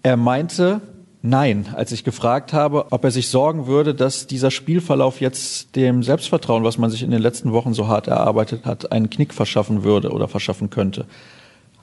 er 0.02 0.16
meinte, 0.16 0.80
Nein, 1.20 1.66
als 1.74 1.90
ich 1.90 2.04
gefragt 2.04 2.52
habe, 2.52 2.92
ob 2.92 3.02
er 3.02 3.10
sich 3.10 3.28
sorgen 3.28 3.66
würde, 3.66 3.92
dass 3.92 4.28
dieser 4.28 4.52
Spielverlauf 4.52 5.20
jetzt 5.20 5.74
dem 5.74 6.04
Selbstvertrauen, 6.04 6.62
was 6.62 6.78
man 6.78 6.90
sich 6.90 7.02
in 7.02 7.10
den 7.10 7.20
letzten 7.20 7.52
Wochen 7.52 7.74
so 7.74 7.88
hart 7.88 8.06
erarbeitet 8.06 8.64
hat, 8.64 8.92
einen 8.92 9.10
Knick 9.10 9.34
verschaffen 9.34 9.82
würde 9.82 10.10
oder 10.10 10.28
verschaffen 10.28 10.70
könnte. 10.70 11.06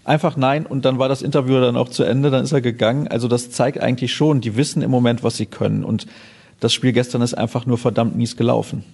Einfach 0.05 0.37
nein 0.37 0.65
und 0.65 0.85
dann 0.85 0.99
war 0.99 1.09
das 1.09 1.21
Interview 1.21 1.59
dann 1.59 1.75
auch 1.75 1.89
zu 1.89 2.03
Ende, 2.03 2.31
dann 2.31 2.45
ist 2.45 2.53
er 2.53 2.61
gegangen. 2.61 3.09
Also 3.09 3.27
das 3.27 3.51
zeigt 3.51 3.79
eigentlich 3.81 4.13
schon, 4.13 4.39
die 4.39 4.55
wissen 4.55 4.81
im 4.81 4.91
Moment, 4.91 5.23
was 5.23 5.35
sie 5.35 5.47
können 5.47 5.83
und 5.83 6.05
das 6.61 6.73
Spiel 6.73 6.93
gestern 6.93 7.21
ist 7.21 7.33
einfach 7.33 7.65
nur 7.65 7.77
verdammt 7.77 8.15
mies 8.15 8.37
gelaufen. 8.37 8.85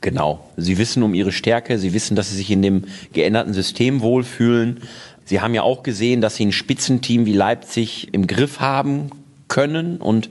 Genau. 0.00 0.48
Sie 0.56 0.78
wissen 0.78 1.02
um 1.02 1.12
ihre 1.12 1.32
Stärke, 1.32 1.78
sie 1.78 1.92
wissen, 1.92 2.16
dass 2.16 2.30
sie 2.30 2.36
sich 2.36 2.50
in 2.50 2.62
dem 2.62 2.84
geänderten 3.12 3.52
System 3.52 4.00
wohlfühlen. 4.00 4.80
Sie 5.24 5.40
haben 5.40 5.52
ja 5.52 5.62
auch 5.62 5.82
gesehen, 5.82 6.20
dass 6.22 6.36
sie 6.36 6.46
ein 6.46 6.52
Spitzenteam 6.52 7.26
wie 7.26 7.34
Leipzig 7.34 8.08
im 8.12 8.26
Griff 8.26 8.60
haben, 8.60 9.10
können 9.48 9.98
und 9.98 10.30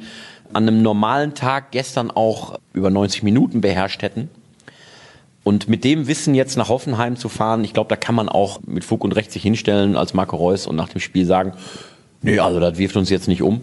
an 0.54 0.68
einem 0.68 0.82
normalen 0.82 1.34
Tag 1.34 1.72
gestern 1.72 2.12
auch 2.12 2.60
über 2.74 2.90
90 2.90 3.24
Minuten 3.24 3.62
beherrscht 3.62 4.02
hätten. 4.02 4.30
Und 5.44 5.70
mit 5.70 5.84
dem 5.84 6.08
Wissen 6.08 6.36
jetzt 6.36 6.58
nach 6.58 6.68
Hoffenheim 6.68 7.16
zu 7.16 7.30
fahren, 7.30 7.64
ich 7.64 7.74
glaube, 7.74 7.90
da 7.90 7.96
kann 7.96 8.16
man 8.16 8.28
auch 8.28 8.60
mit 8.66 8.84
Fug 8.84 9.04
und 9.04 9.16
Recht 9.16 9.32
sich 9.32 9.44
hinstellen 9.44 9.96
als 9.96 10.14
Marco 10.14 10.36
Reus 10.36 10.68
und 10.68 10.76
nach 10.76 10.90
dem 10.90 11.00
Spiel 11.00 11.26
sagen, 11.26 11.54
nee, 12.22 12.40
also 12.40 12.60
das 12.60 12.78
wirft 12.78 12.98
uns 12.98 13.10
jetzt 13.10 13.30
nicht 13.30 13.42
um. 13.42 13.62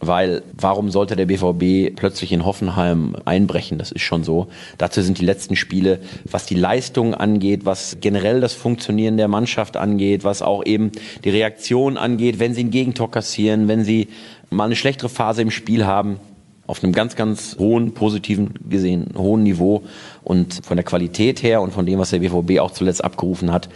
Weil 0.00 0.42
warum 0.52 0.90
sollte 0.90 1.16
der 1.16 1.24
BVB 1.24 1.96
plötzlich 1.96 2.30
in 2.32 2.44
Hoffenheim 2.44 3.16
einbrechen? 3.24 3.78
Das 3.78 3.92
ist 3.92 4.02
schon 4.02 4.24
so. 4.24 4.48
Dazu 4.76 5.00
sind 5.00 5.18
die 5.18 5.24
letzten 5.24 5.56
Spiele, 5.56 6.00
was 6.30 6.44
die 6.44 6.54
Leistung 6.54 7.14
angeht, 7.14 7.64
was 7.64 7.96
generell 8.00 8.42
das 8.42 8.52
Funktionieren 8.52 9.16
der 9.16 9.28
Mannschaft 9.28 9.78
angeht, 9.78 10.22
was 10.22 10.42
auch 10.42 10.66
eben 10.66 10.92
die 11.24 11.30
Reaktion 11.30 11.96
angeht, 11.96 12.38
wenn 12.38 12.52
sie 12.52 12.64
ein 12.64 12.70
Gegentor 12.70 13.10
kassieren, 13.10 13.68
wenn 13.68 13.84
sie 13.84 14.08
mal 14.50 14.64
eine 14.64 14.76
schlechtere 14.76 15.08
Phase 15.08 15.42
im 15.42 15.50
Spiel 15.50 15.86
haben, 15.86 16.18
auf 16.66 16.82
einem 16.82 16.92
ganz, 16.92 17.14
ganz 17.14 17.56
hohen, 17.58 17.94
positiven 17.94 18.54
gesehen, 18.68 19.14
hohen 19.16 19.42
Niveau. 19.42 19.82
Und 20.24 20.64
von 20.64 20.76
der 20.76 20.84
Qualität 20.84 21.42
her 21.42 21.60
und 21.60 21.72
von 21.72 21.86
dem, 21.86 21.98
was 21.98 22.10
der 22.10 22.20
BVB 22.20 22.60
auch 22.60 22.70
zuletzt 22.70 23.04
abgerufen 23.04 23.52
hat, 23.52 23.68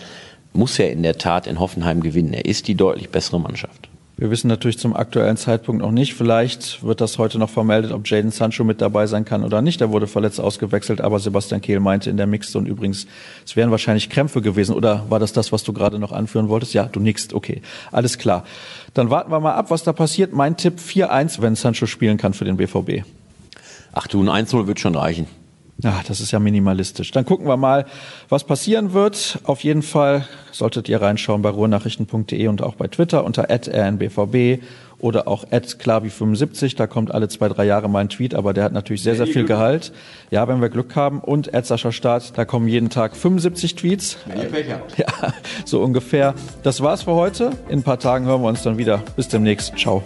muss 0.53 0.79
er 0.79 0.91
in 0.91 1.03
der 1.03 1.19
Tat 1.19 1.47
in 1.47 1.61
Hoffenheim 1.61 2.01
gewinnen. 2.01 2.33
Er 2.33 2.45
ist 2.45 2.67
die 2.67 2.75
deutlich 2.75 3.11
bessere 3.11 3.41
Mannschaft. 3.41 3.90
Wir 4.21 4.31
wissen 4.31 4.49
natürlich 4.49 4.79
zum 4.79 4.95
aktuellen 4.95 5.39
Zeitpunkt 5.39 5.81
noch 5.81 5.93
nicht. 5.93 6.13
Vielleicht 6.13 6.85
wird 6.85 7.01
das 7.01 7.17
heute 7.17 7.39
noch 7.39 7.49
vermeldet, 7.49 7.91
ob 7.91 8.07
Jaden 8.07 8.31
Sancho 8.31 8.65
mit 8.65 8.83
dabei 8.83 9.07
sein 9.07 9.25
kann 9.25 9.43
oder 9.45 9.63
nicht. 9.63 9.81
Er 9.81 9.93
wurde 9.93 10.07
verletzt 10.07 10.39
ausgewechselt, 10.39 11.01
aber 11.01 11.19
Sebastian 11.19 11.63
Kehl 11.63 11.81
meinte 11.81 12.11
in 12.11 12.19
der 12.19 12.27
Mixzone 12.27 12.69
übrigens, 12.69 13.07
es 13.47 13.57
wären 13.57 13.71
wahrscheinlich 13.71 14.11
Krämpfe 14.11 14.43
gewesen. 14.43 14.75
Oder 14.75 15.07
war 15.09 15.21
das 15.21 15.33
das, 15.33 15.53
was 15.53 15.65
du 15.65 15.73
gerade 15.73 15.99
noch 15.99 16.13
anführen 16.13 16.51
wolltest? 16.51 16.75
Ja, 16.75 16.85
du 16.85 17.01
nickst. 17.01 17.33
Okay, 17.33 17.63
alles 17.93 18.19
klar. 18.19 18.45
Dann 18.93 19.09
warten 19.09 19.33
wir 19.33 19.41
mal 19.41 19.55
ab, 19.55 19.71
was 19.71 19.85
da 19.85 19.95
passiert. 19.95 20.35
Mein 20.35 20.59
Tipp 20.59 20.75
4-1, 20.87 21.41
wenn 21.41 21.55
Sancho 21.55 21.87
spielen 21.87 22.19
kann 22.19 22.35
für 22.35 22.45
den 22.45 22.59
BVB. 22.59 23.07
Ach 23.95 24.07
du, 24.07 24.23
ein 24.23 24.29
1-0 24.47 24.67
wird 24.67 24.81
schon 24.81 24.97
reichen. 24.97 25.29
Ja, 25.83 26.01
das 26.07 26.21
ist 26.21 26.31
ja 26.31 26.39
minimalistisch. 26.39 27.11
Dann 27.11 27.25
gucken 27.25 27.47
wir 27.47 27.57
mal, 27.57 27.87
was 28.29 28.45
passieren 28.45 28.93
wird. 28.93 29.39
Auf 29.45 29.65
jeden 29.65 29.83
Fall 29.83 30.27
solltet 30.53 30.89
ihr 30.89 31.01
reinschauen 31.01 31.43
bei 31.43 31.49
ruhrnachrichten.de 31.49 32.49
und 32.49 32.63
auch 32.63 32.75
bei 32.75 32.89
Twitter 32.89 33.25
unter 33.25 33.49
rnbvb 33.51 34.61
oder 34.99 35.27
auch 35.27 35.47
klabi75. 35.47 36.77
Da 36.77 36.87
kommt 36.87 37.13
alle 37.13 37.29
zwei, 37.29 37.49
drei 37.49 37.65
Jahre 37.65 37.89
mal 37.89 38.01
ein 38.01 38.09
Tweet, 38.09 38.35
aber 38.35 38.53
der 38.53 38.65
hat 38.65 38.73
natürlich 38.73 39.03
sehr, 39.03 39.17
sehr 39.17 39.27
viel 39.27 39.45
Gehalt. 39.45 39.93
Ja, 40.31 40.47
wenn 40.49 40.61
wir 40.61 40.69
Glück 40.69 40.95
haben. 40.97 41.21
Und 41.21 41.51
Sascha 41.63 41.93
Staat, 41.93 42.37
da 42.37 42.45
kommen 42.45 42.69
jeden 42.69 42.91
Tag 42.91 43.17
75 43.17 43.75
Tweets. 43.75 44.19
Ja, 44.97 45.33
so 45.65 45.81
ungefähr. 45.81 46.35
Das 46.63 46.83
war's 46.83 47.05
für 47.05 47.15
heute. 47.15 47.53
In 47.69 47.81
ein 47.81 47.83
paar 47.83 47.99
Tagen 47.99 48.27
hören 48.27 48.43
wir 48.43 48.49
uns 48.49 48.63
dann 48.63 48.77
wieder. 48.77 49.03
Bis 49.17 49.29
demnächst. 49.29 49.79
Ciao. 49.79 50.03